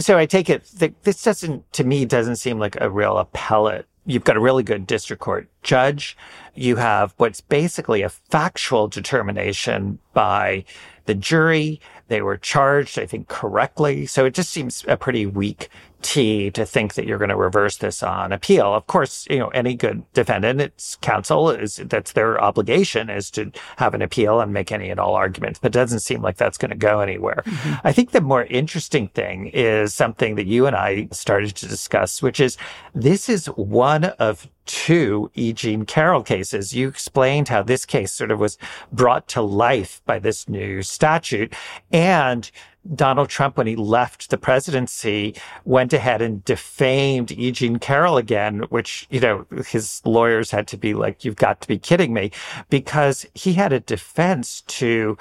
So 0.01 0.19
I 0.19 0.27
take 0.27 0.51
it 0.51 0.65
that 0.79 1.05
this 1.05 1.23
doesn't, 1.23 1.73
to 1.75 1.85
me, 1.85 2.05
doesn't 2.05 2.37
seem 2.37 2.59
like 2.59 2.77
a 2.81 2.91
real 2.91 3.17
appellate. 3.17 3.87
You've 4.07 4.25
got 4.25 4.37
a 4.37 4.41
really 4.41 4.65
good 4.65 4.87
district 4.87 5.23
court 5.23 5.49
judge. 5.63 6.17
You 6.55 6.77
have 6.77 7.15
what's 7.17 7.41
basically 7.41 8.03
a 8.03 8.09
factual 8.09 8.89
determination 8.89 9.99
by 10.13 10.65
the 11.07 11.15
jury. 11.15 11.81
They 12.09 12.21
were 12.21 12.37
charged, 12.37 12.99
I 12.99 13.07
think, 13.07 13.29
correctly. 13.29 14.05
So 14.05 14.27
it 14.27 14.35
just 14.35 14.51
seems 14.51 14.85
a 14.89 14.97
pretty 14.97 15.25
weak 15.25 15.71
T 16.05 16.51
to 16.51 16.67
think 16.67 16.95
that 16.95 17.07
you're 17.07 17.19
going 17.19 17.31
to 17.31 17.37
reverse 17.37 17.79
this 17.79 18.03
on 18.03 18.31
appeal. 18.31 18.75
Of 18.75 18.87
course, 18.87 19.27
you 19.31 19.39
know, 19.39 19.49
any 19.49 19.75
good 19.75 20.05
defendant, 20.13 20.61
its 20.61 20.97
counsel 20.97 21.51
is 21.51 21.77
that's 21.77 22.13
their 22.13 22.41
obligation 22.41 23.09
is 23.09 23.31
to 23.33 23.51
have 23.79 23.95
an 23.95 24.03
appeal 24.03 24.41
and 24.41 24.53
make 24.53 24.71
any 24.71 24.91
and 24.91 25.01
all 25.01 25.15
arguments, 25.15 25.59
but 25.59 25.69
it 25.69 25.73
doesn't 25.73 26.01
seem 26.01 26.21
like 26.21 26.37
that's 26.37 26.59
going 26.59 26.71
to 26.71 26.77
go 26.77 27.01
anywhere. 27.01 27.43
Mm-hmm. 27.47 27.87
I 27.87 27.93
think 27.93 28.11
the 28.11 28.21
more 28.21 28.45
interesting 28.45 29.09
thing 29.09 29.49
is 29.49 29.95
something 29.95 30.35
that 30.35 30.47
you 30.47 30.67
and 30.67 30.77
I 30.77 31.09
started 31.11 31.57
to 31.57 31.67
discuss, 31.67 32.23
which 32.23 32.39
is 32.39 32.59
this 32.95 33.29
is 33.29 33.47
one 33.47 34.05
of 34.05 34.49
two 34.67 35.31
E. 35.35 35.53
Jean 35.53 35.85
Carroll 35.85 36.23
cases. 36.23 36.75
You 36.75 36.89
explained 36.89 37.49
how 37.49 37.63
this 37.63 37.85
case 37.87 38.13
sort 38.13 38.31
of 38.31 38.39
was 38.39 38.59
brought 38.93 39.27
to 39.29 39.43
life 39.43 40.03
by 40.05 40.19
this 40.19 40.49
new 40.49 40.83
statute 40.83 41.55
and 41.91 42.51
Donald 42.95 43.29
Trump, 43.29 43.57
when 43.57 43.67
he 43.67 43.77
left 43.77 44.31
the 44.31 44.37
presidency, 44.37 45.35
went 45.65 45.93
ahead 45.93 46.21
and 46.21 46.45
defamed 46.45 47.33
E. 47.33 47.51
Jean 47.51 47.79
Carroll 47.79 48.19
again, 48.19 48.61
which, 48.69 49.07
you 49.11 49.21
know, 49.21 49.47
his 49.67 50.03
lawyers 50.05 50.51
had 50.51 50.67
to 50.69 50.77
be 50.77 50.93
like, 50.93 51.25
you've 51.25 51.37
got 51.37 51.61
to 51.63 51.69
be 51.69 51.79
kidding 51.79 52.13
me, 52.13 52.31
because 52.69 53.25
he 53.35 53.55
had 53.55 53.73
a 53.73 53.81
defense 53.81 54.61
to 54.63 55.17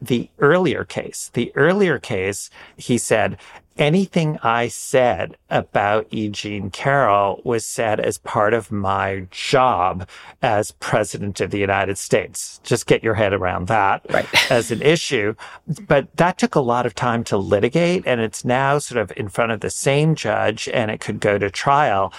the 0.00 0.28
earlier 0.38 0.84
case. 0.84 1.30
The 1.32 1.52
earlier 1.54 1.98
case, 1.98 2.50
he 2.76 2.98
said, 2.98 3.38
anything 3.78 4.38
I 4.42 4.68
said 4.68 5.36
about 5.50 6.06
E. 6.10 6.28
Jean 6.28 6.70
Carroll 6.70 7.40
was 7.44 7.64
said 7.66 8.00
as 8.00 8.18
part 8.18 8.54
of 8.54 8.72
my 8.72 9.26
job 9.30 10.08
as 10.42 10.72
president 10.72 11.40
of 11.40 11.50
the 11.50 11.58
United 11.58 11.98
States. 11.98 12.60
Just 12.64 12.86
get 12.86 13.04
your 13.04 13.14
head 13.14 13.32
around 13.32 13.68
that 13.68 14.04
right. 14.10 14.26
as 14.50 14.70
an 14.70 14.82
issue. 14.82 15.34
But 15.86 16.14
that 16.16 16.38
took 16.38 16.54
a 16.54 16.60
lot 16.60 16.86
of 16.86 16.94
time 16.94 17.24
to 17.24 17.36
litigate 17.36 18.04
and 18.06 18.20
it's 18.20 18.44
now 18.44 18.78
sort 18.78 19.00
of 19.00 19.12
in 19.16 19.28
front 19.28 19.52
of 19.52 19.60
the 19.60 19.70
same 19.70 20.14
judge 20.14 20.68
and 20.68 20.90
it 20.90 21.00
could 21.00 21.20
go 21.20 21.38
to 21.38 21.50
trial. 21.50 22.12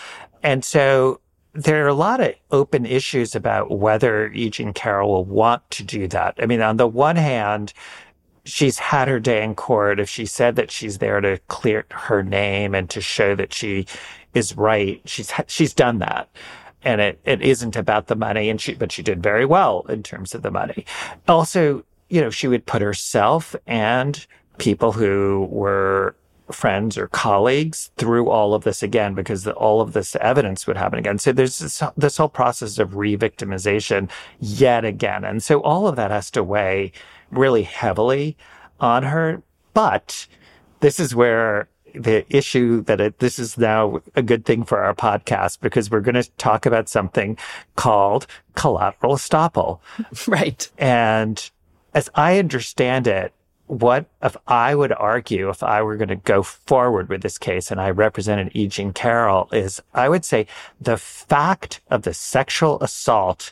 And 0.43 0.63
so 0.63 1.19
there 1.53 1.83
are 1.85 1.89
a 1.89 1.93
lot 1.93 2.19
of 2.19 2.35
open 2.51 2.85
issues 2.85 3.35
about 3.35 3.71
whether 3.71 4.27
E. 4.31 4.49
Jean 4.49 4.73
Carroll 4.73 5.09
will 5.09 5.25
want 5.25 5.69
to 5.71 5.83
do 5.83 6.07
that. 6.09 6.35
I 6.39 6.45
mean, 6.45 6.61
on 6.61 6.77
the 6.77 6.87
one 6.87 7.15
hand, 7.15 7.73
she's 8.45 8.79
had 8.79 9.07
her 9.07 9.19
day 9.19 9.43
in 9.43 9.55
court. 9.55 9.99
If 9.99 10.09
she 10.09 10.25
said 10.25 10.55
that 10.55 10.71
she's 10.71 10.99
there 10.99 11.19
to 11.21 11.39
clear 11.47 11.85
her 11.91 12.23
name 12.23 12.73
and 12.73 12.89
to 12.89 13.01
show 13.01 13.35
that 13.35 13.53
she 13.53 13.85
is 14.33 14.55
right, 14.55 15.01
she's 15.05 15.31
she's 15.47 15.73
done 15.73 15.99
that. 15.99 16.29
And 16.83 17.01
it, 17.01 17.19
it 17.25 17.41
isn't 17.41 17.75
about 17.75 18.07
the 18.07 18.15
money 18.15 18.49
and 18.49 18.61
she 18.61 18.75
but 18.75 18.91
she 18.91 19.03
did 19.03 19.21
very 19.21 19.45
well 19.45 19.85
in 19.89 20.03
terms 20.03 20.33
of 20.33 20.41
the 20.41 20.51
money. 20.51 20.85
Also, 21.27 21.83
you 22.09 22.21
know, 22.21 22.29
she 22.29 22.47
would 22.47 22.65
put 22.65 22.81
herself 22.81 23.55
and 23.65 24.25
people 24.57 24.91
who 24.91 25.47
were 25.49 26.15
friends 26.51 26.97
or 26.97 27.07
colleagues 27.07 27.91
through 27.97 28.29
all 28.29 28.53
of 28.53 28.63
this 28.63 28.81
again 28.81 29.13
because 29.13 29.43
the, 29.43 29.53
all 29.53 29.81
of 29.81 29.93
this 29.93 30.15
evidence 30.17 30.65
would 30.67 30.77
happen 30.77 30.99
again. 30.99 31.17
So 31.17 31.31
there's 31.31 31.59
this, 31.59 31.83
this 31.95 32.17
whole 32.17 32.29
process 32.29 32.79
of 32.79 32.95
re-victimization 32.95 34.09
yet 34.39 34.85
again. 34.85 35.23
And 35.23 35.43
so 35.43 35.61
all 35.61 35.87
of 35.87 35.95
that 35.95 36.11
has 36.11 36.31
to 36.31 36.43
weigh 36.43 36.91
really 37.31 37.63
heavily 37.63 38.37
on 38.79 39.03
her. 39.03 39.41
But 39.73 40.27
this 40.79 40.99
is 40.99 41.13
where 41.13 41.67
the 41.93 42.25
issue 42.35 42.81
that 42.83 43.01
it, 43.01 43.19
this 43.19 43.39
is 43.39 43.57
now 43.57 44.01
a 44.15 44.21
good 44.21 44.45
thing 44.45 44.63
for 44.63 44.83
our 44.83 44.93
podcast 44.93 45.59
because 45.61 45.89
we're 45.89 46.01
going 46.01 46.15
to 46.15 46.29
talk 46.31 46.65
about 46.65 46.89
something 46.89 47.37
called 47.75 48.27
collateral 48.55 49.15
estoppel. 49.15 49.79
Right. 50.27 50.69
And 50.77 51.49
as 51.93 52.09
I 52.15 52.39
understand 52.39 53.07
it, 53.07 53.33
what 53.67 54.05
if 54.23 54.35
I 54.47 54.75
would 54.75 54.93
argue 54.93 55.49
if 55.49 55.61
I 55.61 55.81
were 55.81 55.97
going 55.97 56.07
to 56.07 56.15
go 56.15 56.41
forward 56.41 57.09
with 57.09 57.21
this 57.21 57.37
case 57.37 57.69
and 57.69 57.79
I 57.79 57.89
represented 57.89 58.51
E. 58.53 58.67
Jean 58.67 58.93
Carroll 58.93 59.49
is 59.51 59.81
I 59.93 60.09
would 60.09 60.25
say 60.25 60.47
the 60.79 60.97
fact 60.97 61.81
of 61.89 62.03
the 62.03 62.13
sexual 62.13 62.81
assault 62.81 63.51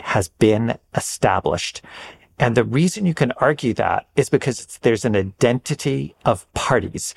has 0.00 0.28
been 0.28 0.78
established. 0.94 1.82
And 2.38 2.54
the 2.54 2.64
reason 2.64 3.06
you 3.06 3.14
can 3.14 3.32
argue 3.32 3.74
that 3.74 4.06
is 4.14 4.28
because 4.28 4.78
there's 4.82 5.04
an 5.04 5.16
identity 5.16 6.14
of 6.24 6.52
parties. 6.54 7.14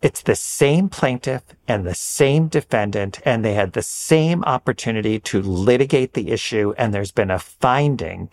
It's 0.00 0.22
the 0.22 0.36
same 0.36 0.88
plaintiff 0.88 1.42
and 1.68 1.84
the 1.84 1.94
same 1.94 2.48
defendant, 2.48 3.20
and 3.24 3.44
they 3.44 3.54
had 3.54 3.72
the 3.72 3.82
same 3.82 4.42
opportunity 4.44 5.18
to 5.20 5.42
litigate 5.42 6.14
the 6.14 6.30
issue. 6.30 6.72
And 6.78 6.94
there's 6.94 7.12
been 7.12 7.30
a 7.30 7.38
finding 7.38 8.30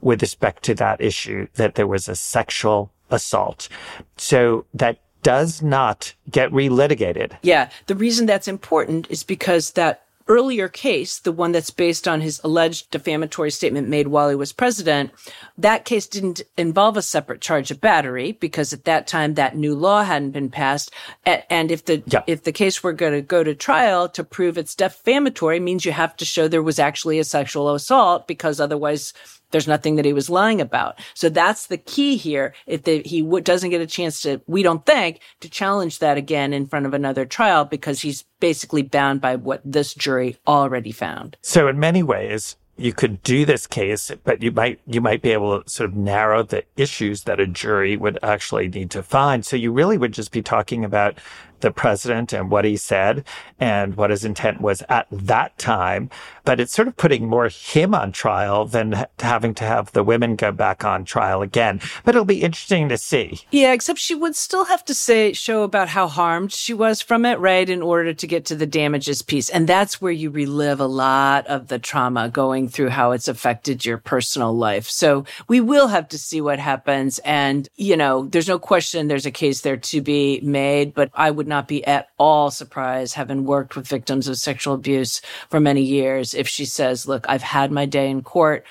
with 0.00 0.22
respect 0.22 0.62
to 0.62 0.74
that 0.76 1.00
issue 1.00 1.48
that 1.54 1.74
there 1.74 1.86
was 1.86 2.08
a 2.08 2.16
sexual 2.16 2.92
assault. 3.10 3.68
So 4.16 4.66
that 4.74 4.98
does 5.22 5.62
not 5.62 6.14
get 6.30 6.50
relitigated. 6.50 7.36
Yeah. 7.42 7.70
The 7.86 7.94
reason 7.96 8.26
that's 8.26 8.48
important 8.48 9.06
is 9.10 9.22
because 9.22 9.72
that 9.72 10.04
earlier 10.28 10.68
case, 10.68 11.18
the 11.18 11.32
one 11.32 11.50
that's 11.50 11.70
based 11.70 12.06
on 12.06 12.20
his 12.20 12.40
alleged 12.44 12.88
defamatory 12.92 13.50
statement 13.50 13.88
made 13.88 14.06
while 14.06 14.28
he 14.28 14.36
was 14.36 14.52
president, 14.52 15.10
that 15.58 15.84
case 15.84 16.06
didn't 16.06 16.40
involve 16.56 16.96
a 16.96 17.02
separate 17.02 17.40
charge 17.40 17.72
of 17.72 17.80
battery 17.80 18.32
because 18.32 18.72
at 18.72 18.84
that 18.84 19.08
time 19.08 19.34
that 19.34 19.56
new 19.56 19.74
law 19.74 20.04
hadn't 20.04 20.30
been 20.30 20.48
passed. 20.48 20.92
And 21.26 21.72
if 21.72 21.84
the 21.84 22.02
yeah. 22.06 22.22
if 22.28 22.44
the 22.44 22.52
case 22.52 22.82
were 22.82 22.92
going 22.92 23.12
to 23.12 23.22
go 23.22 23.42
to 23.42 23.56
trial 23.56 24.08
to 24.10 24.22
prove 24.22 24.56
it's 24.56 24.76
defamatory 24.76 25.58
means 25.58 25.84
you 25.84 25.92
have 25.92 26.16
to 26.16 26.24
show 26.24 26.46
there 26.46 26.62
was 26.62 26.78
actually 26.78 27.18
a 27.18 27.24
sexual 27.24 27.74
assault 27.74 28.28
because 28.28 28.60
otherwise 28.60 29.12
there's 29.50 29.68
nothing 29.68 29.96
that 29.96 30.04
he 30.04 30.12
was 30.12 30.30
lying 30.30 30.60
about. 30.60 30.98
So 31.14 31.28
that's 31.28 31.66
the 31.66 31.78
key 31.78 32.16
here. 32.16 32.54
If 32.66 32.84
the, 32.84 33.02
he 33.04 33.22
w- 33.22 33.42
doesn't 33.42 33.70
get 33.70 33.80
a 33.80 33.86
chance 33.86 34.20
to, 34.22 34.40
we 34.46 34.62
don't 34.62 34.84
think, 34.86 35.20
to 35.40 35.48
challenge 35.48 35.98
that 35.98 36.16
again 36.16 36.52
in 36.52 36.66
front 36.66 36.86
of 36.86 36.94
another 36.94 37.24
trial 37.24 37.64
because 37.64 38.00
he's 38.00 38.24
basically 38.40 38.82
bound 38.82 39.20
by 39.20 39.36
what 39.36 39.60
this 39.64 39.94
jury 39.94 40.38
already 40.46 40.92
found. 40.92 41.36
So 41.42 41.68
in 41.68 41.78
many 41.78 42.02
ways, 42.02 42.56
you 42.80 42.92
could 42.94 43.22
do 43.22 43.44
this 43.44 43.66
case, 43.66 44.10
but 44.24 44.42
you 44.42 44.50
might 44.50 44.80
you 44.86 45.00
might 45.00 45.20
be 45.20 45.30
able 45.30 45.62
to 45.62 45.70
sort 45.70 45.90
of 45.90 45.96
narrow 45.96 46.42
the 46.42 46.64
issues 46.76 47.24
that 47.24 47.38
a 47.38 47.46
jury 47.46 47.96
would 47.96 48.18
actually 48.22 48.68
need 48.68 48.90
to 48.92 49.02
find. 49.02 49.44
So 49.44 49.56
you 49.56 49.70
really 49.70 49.98
would 49.98 50.12
just 50.12 50.32
be 50.32 50.40
talking 50.40 50.84
about 50.84 51.18
the 51.60 51.70
president 51.70 52.32
and 52.32 52.50
what 52.50 52.64
he 52.64 52.76
said 52.76 53.24
and 53.58 53.96
what 53.96 54.10
his 54.10 54.24
intent 54.24 54.60
was 54.60 54.82
at 54.88 55.06
that 55.10 55.56
time. 55.58 56.10
But 56.44 56.60
it's 56.60 56.72
sort 56.72 56.88
of 56.88 56.96
putting 56.96 57.28
more 57.28 57.48
him 57.48 57.94
on 57.94 58.12
trial 58.12 58.64
than 58.64 59.06
having 59.18 59.54
to 59.54 59.64
have 59.64 59.92
the 59.92 60.02
women 60.02 60.36
go 60.36 60.52
back 60.52 60.84
on 60.84 61.04
trial 61.04 61.42
again. 61.42 61.80
But 62.04 62.14
it'll 62.14 62.24
be 62.24 62.42
interesting 62.42 62.88
to 62.88 62.98
see. 62.98 63.40
Yeah, 63.50 63.72
except 63.72 63.98
she 63.98 64.14
would 64.14 64.34
still 64.34 64.64
have 64.64 64.84
to 64.86 64.94
say, 64.94 65.32
show 65.32 65.62
about 65.62 65.88
how 65.88 66.08
harmed 66.08 66.52
she 66.52 66.72
was 66.72 67.00
from 67.00 67.24
it, 67.24 67.38
right? 67.38 67.68
In 67.68 67.82
order 67.82 68.14
to 68.14 68.26
get 68.26 68.46
to 68.46 68.56
the 68.56 68.66
damages 68.66 69.22
piece. 69.22 69.50
And 69.50 69.66
that's 69.66 70.00
where 70.00 70.12
you 70.12 70.30
relive 70.30 70.80
a 70.80 70.86
lot 70.86 71.46
of 71.46 71.68
the 71.68 71.78
trauma 71.78 72.28
going 72.28 72.68
through 72.68 72.88
how 72.88 73.12
it's 73.12 73.28
affected 73.28 73.84
your 73.84 73.98
personal 73.98 74.56
life. 74.56 74.88
So 74.88 75.24
we 75.48 75.60
will 75.60 75.88
have 75.88 76.08
to 76.08 76.18
see 76.18 76.40
what 76.40 76.58
happens. 76.58 77.18
And, 77.20 77.68
you 77.76 77.96
know, 77.96 78.26
there's 78.26 78.48
no 78.48 78.58
question 78.58 79.08
there's 79.08 79.26
a 79.26 79.30
case 79.30 79.60
there 79.60 79.76
to 79.76 80.00
be 80.00 80.40
made, 80.40 80.94
but 80.94 81.10
I 81.14 81.30
would 81.30 81.48
not 81.50 81.68
be 81.68 81.84
at 81.86 82.08
all 82.18 82.50
surprised, 82.50 83.14
having 83.14 83.44
worked 83.44 83.76
with 83.76 83.86
victims 83.86 84.26
of 84.26 84.38
sexual 84.38 84.72
abuse 84.72 85.20
for 85.50 85.60
many 85.60 85.82
years, 85.82 86.32
if 86.32 86.48
she 86.48 86.64
says, 86.64 87.06
look, 87.06 87.26
I've 87.28 87.42
had 87.42 87.70
my 87.70 87.84
day 87.84 88.08
in 88.08 88.22
court. 88.22 88.64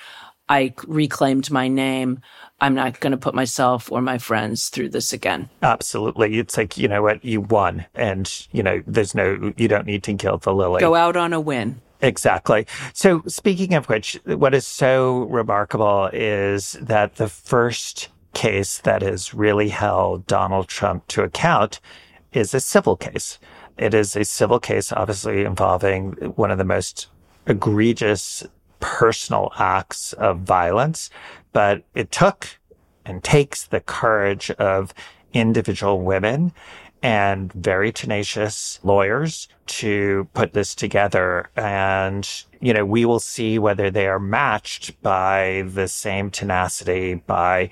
I 0.48 0.74
reclaimed 0.88 1.48
my 1.52 1.68
name. 1.68 2.20
I'm 2.60 2.74
not 2.74 2.98
going 2.98 3.12
to 3.12 3.16
put 3.16 3.36
myself 3.36 3.90
or 3.92 4.02
my 4.02 4.18
friends 4.18 4.68
through 4.68 4.88
this 4.88 5.12
again. 5.12 5.48
Absolutely. 5.62 6.40
It's 6.40 6.56
like, 6.56 6.76
you 6.76 6.88
know 6.88 7.02
what, 7.02 7.24
you 7.24 7.40
won. 7.40 7.86
And, 7.94 8.28
you 8.50 8.64
know, 8.64 8.82
there's 8.86 9.14
no, 9.14 9.52
you 9.56 9.68
don't 9.68 9.86
need 9.86 10.02
to 10.02 10.14
kill 10.14 10.38
the 10.38 10.52
lily. 10.52 10.80
Go 10.80 10.96
out 10.96 11.16
on 11.16 11.32
a 11.32 11.40
win. 11.40 11.80
Exactly. 12.02 12.66
So 12.94 13.22
speaking 13.28 13.74
of 13.74 13.88
which, 13.88 14.18
what 14.24 14.54
is 14.54 14.66
so 14.66 15.20
remarkable 15.24 16.10
is 16.12 16.72
that 16.80 17.14
the 17.16 17.28
first 17.28 18.08
case 18.32 18.78
that 18.78 19.02
has 19.02 19.34
really 19.34 19.68
held 19.68 20.26
Donald 20.26 20.68
Trump 20.68 21.06
to 21.08 21.22
account 21.22 21.80
is 22.32 22.54
a 22.54 22.60
civil 22.60 22.96
case. 22.96 23.38
It 23.76 23.94
is 23.94 24.16
a 24.16 24.24
civil 24.24 24.60
case, 24.60 24.92
obviously 24.92 25.44
involving 25.44 26.12
one 26.36 26.50
of 26.50 26.58
the 26.58 26.64
most 26.64 27.08
egregious 27.46 28.46
personal 28.80 29.52
acts 29.58 30.12
of 30.14 30.40
violence, 30.40 31.10
but 31.52 31.82
it 31.94 32.10
took 32.10 32.48
and 33.04 33.22
takes 33.22 33.64
the 33.64 33.80
courage 33.80 34.50
of 34.52 34.92
individual 35.32 36.00
women 36.00 36.52
and 37.02 37.52
very 37.54 37.92
tenacious 37.92 38.78
lawyers 38.82 39.48
to 39.66 40.28
put 40.34 40.52
this 40.52 40.74
together. 40.74 41.48
And, 41.56 42.28
you 42.60 42.74
know, 42.74 42.84
we 42.84 43.04
will 43.04 43.20
see 43.20 43.58
whether 43.58 43.90
they 43.90 44.06
are 44.06 44.18
matched 44.18 45.00
by 45.02 45.64
the 45.66 45.88
same 45.88 46.30
tenacity 46.30 47.14
by 47.14 47.70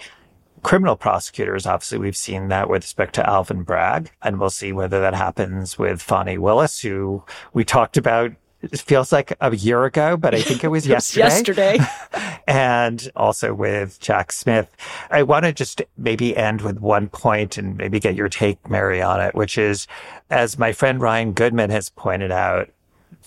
criminal 0.62 0.96
prosecutors. 0.96 1.66
Obviously, 1.66 1.98
we've 1.98 2.16
seen 2.16 2.48
that 2.48 2.68
with 2.68 2.82
respect 2.82 3.14
to 3.16 3.28
Alvin 3.28 3.62
Bragg, 3.62 4.10
and 4.22 4.38
we'll 4.38 4.50
see 4.50 4.72
whether 4.72 5.00
that 5.00 5.14
happens 5.14 5.78
with 5.78 6.02
Fani 6.02 6.38
Willis, 6.38 6.80
who 6.80 7.24
we 7.52 7.64
talked 7.64 7.96
about 7.96 8.32
it 8.60 8.80
feels 8.80 9.12
like 9.12 9.36
a 9.40 9.54
year 9.54 9.84
ago, 9.84 10.16
but 10.16 10.34
I 10.34 10.42
think 10.42 10.64
it 10.64 10.68
was 10.68 10.86
yesterday. 10.88 11.24
yesterday. 11.26 11.78
and 12.48 13.10
also 13.14 13.54
with 13.54 14.00
Jack 14.00 14.32
Smith. 14.32 14.74
I 15.10 15.22
want 15.22 15.44
to 15.44 15.52
just 15.52 15.82
maybe 15.96 16.36
end 16.36 16.62
with 16.62 16.80
one 16.80 17.08
point 17.08 17.56
and 17.56 17.76
maybe 17.76 18.00
get 18.00 18.16
your 18.16 18.28
take, 18.28 18.68
Mary, 18.68 19.00
on 19.00 19.20
it, 19.20 19.34
which 19.34 19.58
is, 19.58 19.86
as 20.30 20.58
my 20.58 20.72
friend 20.72 21.00
Ryan 21.00 21.32
Goodman 21.32 21.70
has 21.70 21.90
pointed 21.90 22.32
out, 22.32 22.70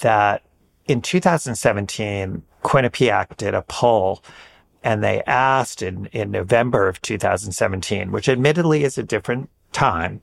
that 0.02 0.44
in 0.88 1.02
2017, 1.02 2.44
Quinnipiac 2.64 3.38
did 3.38 3.54
a 3.54 3.62
poll 3.64 4.22
and 4.84 5.04
they 5.04 5.22
asked 5.24 5.82
in, 5.82 6.08
in 6.08 6.32
November 6.32 6.88
of 6.88 7.02
2017, 7.02 8.12
which 8.12 8.30
admittedly 8.30 8.84
is 8.84 8.98
a 8.98 9.04
different 9.04 9.50
time, 9.72 10.22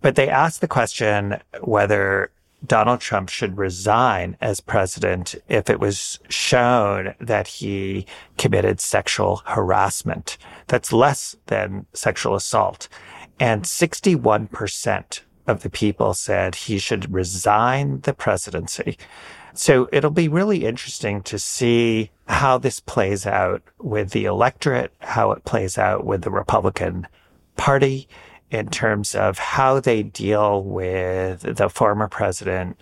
but 0.00 0.14
they 0.14 0.28
asked 0.28 0.60
the 0.60 0.68
question 0.68 1.40
whether 1.62 2.30
Donald 2.66 3.00
Trump 3.00 3.28
should 3.28 3.58
resign 3.58 4.36
as 4.40 4.60
president 4.60 5.34
if 5.48 5.68
it 5.68 5.80
was 5.80 6.18
shown 6.28 7.14
that 7.20 7.46
he 7.46 8.06
committed 8.38 8.80
sexual 8.80 9.42
harassment. 9.44 10.38
That's 10.68 10.92
less 10.92 11.36
than 11.46 11.86
sexual 11.92 12.34
assault. 12.34 12.88
And 13.38 13.64
61% 13.64 15.20
of 15.46 15.62
the 15.62 15.70
people 15.70 16.14
said 16.14 16.54
he 16.54 16.78
should 16.78 17.12
resign 17.12 18.00
the 18.00 18.14
presidency. 18.14 18.96
So 19.54 19.88
it'll 19.92 20.10
be 20.10 20.28
really 20.28 20.64
interesting 20.64 21.22
to 21.22 21.38
see 21.38 22.10
how 22.26 22.58
this 22.58 22.80
plays 22.80 23.24
out 23.24 23.62
with 23.78 24.10
the 24.10 24.24
electorate, 24.24 24.92
how 24.98 25.30
it 25.30 25.44
plays 25.44 25.78
out 25.78 26.04
with 26.04 26.22
the 26.22 26.30
Republican 26.30 27.06
Party 27.56 28.08
in 28.50 28.68
terms 28.68 29.14
of 29.14 29.38
how 29.38 29.78
they 29.78 30.02
deal 30.02 30.62
with 30.62 31.42
the 31.42 31.68
former 31.68 32.08
president 32.08 32.80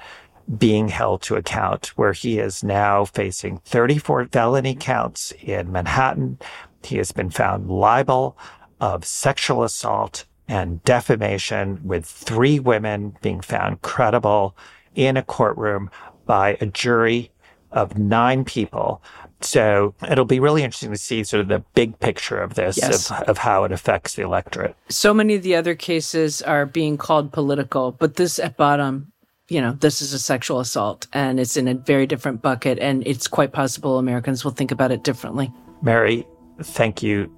being 0.58 0.88
held 0.88 1.22
to 1.22 1.36
account, 1.36 1.88
where 1.96 2.12
he 2.12 2.38
is 2.38 2.64
now 2.64 3.04
facing 3.04 3.58
34 3.58 4.28
felony 4.32 4.74
counts 4.74 5.32
in 5.42 5.70
Manhattan. 5.70 6.38
He 6.82 6.96
has 6.96 7.12
been 7.12 7.30
found 7.30 7.70
liable 7.70 8.36
of 8.80 9.04
sexual 9.04 9.62
assault 9.62 10.24
and 10.48 10.82
defamation, 10.84 11.80
with 11.84 12.04
three 12.04 12.58
women 12.58 13.16
being 13.22 13.40
found 13.40 13.82
credible 13.82 14.56
in 14.94 15.16
a 15.16 15.22
courtroom 15.22 15.90
by 16.26 16.56
a 16.60 16.66
jury 16.66 17.30
of 17.70 17.96
nine 17.98 18.44
people 18.44 19.02
so 19.44 19.94
it'll 20.08 20.24
be 20.24 20.40
really 20.40 20.62
interesting 20.62 20.90
to 20.90 20.98
see 20.98 21.24
sort 21.24 21.40
of 21.40 21.48
the 21.48 21.60
big 21.74 21.98
picture 21.98 22.38
of 22.38 22.54
this, 22.54 22.76
yes. 22.76 23.10
of, 23.10 23.20
of 23.28 23.38
how 23.38 23.64
it 23.64 23.72
affects 23.72 24.14
the 24.14 24.22
electorate. 24.22 24.76
So 24.88 25.12
many 25.12 25.34
of 25.34 25.42
the 25.42 25.54
other 25.54 25.74
cases 25.74 26.42
are 26.42 26.66
being 26.66 26.96
called 26.96 27.32
political, 27.32 27.92
but 27.92 28.16
this 28.16 28.38
at 28.38 28.56
bottom, 28.56 29.12
you 29.48 29.60
know, 29.60 29.72
this 29.72 30.00
is 30.00 30.12
a 30.12 30.18
sexual 30.18 30.60
assault 30.60 31.06
and 31.12 31.38
it's 31.38 31.56
in 31.56 31.68
a 31.68 31.74
very 31.74 32.06
different 32.06 32.42
bucket. 32.42 32.78
And 32.78 33.06
it's 33.06 33.26
quite 33.26 33.52
possible 33.52 33.98
Americans 33.98 34.44
will 34.44 34.52
think 34.52 34.70
about 34.70 34.92
it 34.92 35.04
differently. 35.04 35.52
Mary, 35.82 36.26
thank 36.62 37.02
you 37.02 37.30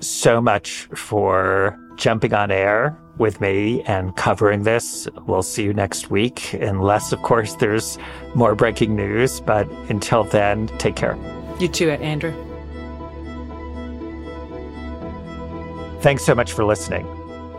so 0.00 0.40
much 0.40 0.88
for 0.94 1.78
jumping 1.96 2.34
on 2.34 2.50
air 2.50 2.98
with 3.18 3.40
me 3.40 3.82
and 3.82 4.16
covering 4.16 4.62
this. 4.62 5.08
We'll 5.26 5.42
see 5.42 5.64
you 5.64 5.72
next 5.72 6.10
week, 6.10 6.54
unless, 6.54 7.12
of 7.12 7.22
course, 7.22 7.54
there's 7.54 7.98
more 8.34 8.54
breaking 8.54 8.96
news. 8.96 9.40
But 9.40 9.68
until 9.88 10.24
then, 10.24 10.68
take 10.78 10.96
care. 10.96 11.16
You 11.58 11.68
too, 11.68 11.90
Andrew. 11.90 12.32
Thanks 16.00 16.24
so 16.24 16.34
much 16.34 16.52
for 16.52 16.64
listening. 16.64 17.06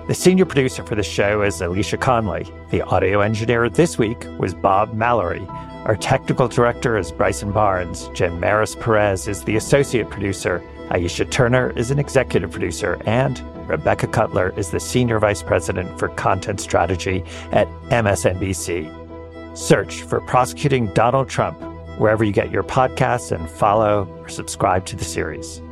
The 0.07 0.13
senior 0.13 0.45
producer 0.45 0.83
for 0.83 0.95
the 0.95 1.03
show 1.03 1.43
is 1.43 1.61
Alicia 1.61 1.95
Conley. 1.95 2.45
The 2.71 2.81
audio 2.81 3.21
engineer 3.21 3.69
this 3.69 3.97
week 3.97 4.25
was 4.37 4.53
Bob 4.53 4.93
Mallory. 4.93 5.47
Our 5.85 5.95
technical 5.95 6.49
director 6.49 6.97
is 6.97 7.11
Bryson 7.11 7.53
Barnes. 7.53 8.09
Jim 8.13 8.37
Maris 8.39 8.75
Perez 8.75 9.29
is 9.29 9.43
the 9.45 9.55
associate 9.55 10.09
producer. 10.09 10.61
Aisha 10.93 11.27
Turner 11.29 11.71
is 11.75 11.89
an 11.89 11.97
executive 11.97 12.51
producer. 12.51 13.01
And 13.07 13.41
Rebecca 13.67 14.05
Cutler 14.05 14.53
is 14.55 14.69
the 14.69 14.79
senior 14.79 15.17
vice 15.17 15.41
president 15.41 15.97
for 15.97 16.09
content 16.09 16.59
strategy 16.59 17.23
at 17.51 17.67
MSNBC. 17.89 19.57
Search 19.57 20.03
for 20.03 20.21
Prosecuting 20.21 20.93
Donald 20.93 21.29
Trump 21.29 21.59
wherever 21.97 22.23
you 22.23 22.31
get 22.31 22.51
your 22.51 22.63
podcasts 22.63 23.31
and 23.31 23.49
follow 23.49 24.07
or 24.19 24.29
subscribe 24.29 24.85
to 24.85 24.95
the 24.95 25.03
series. 25.03 25.62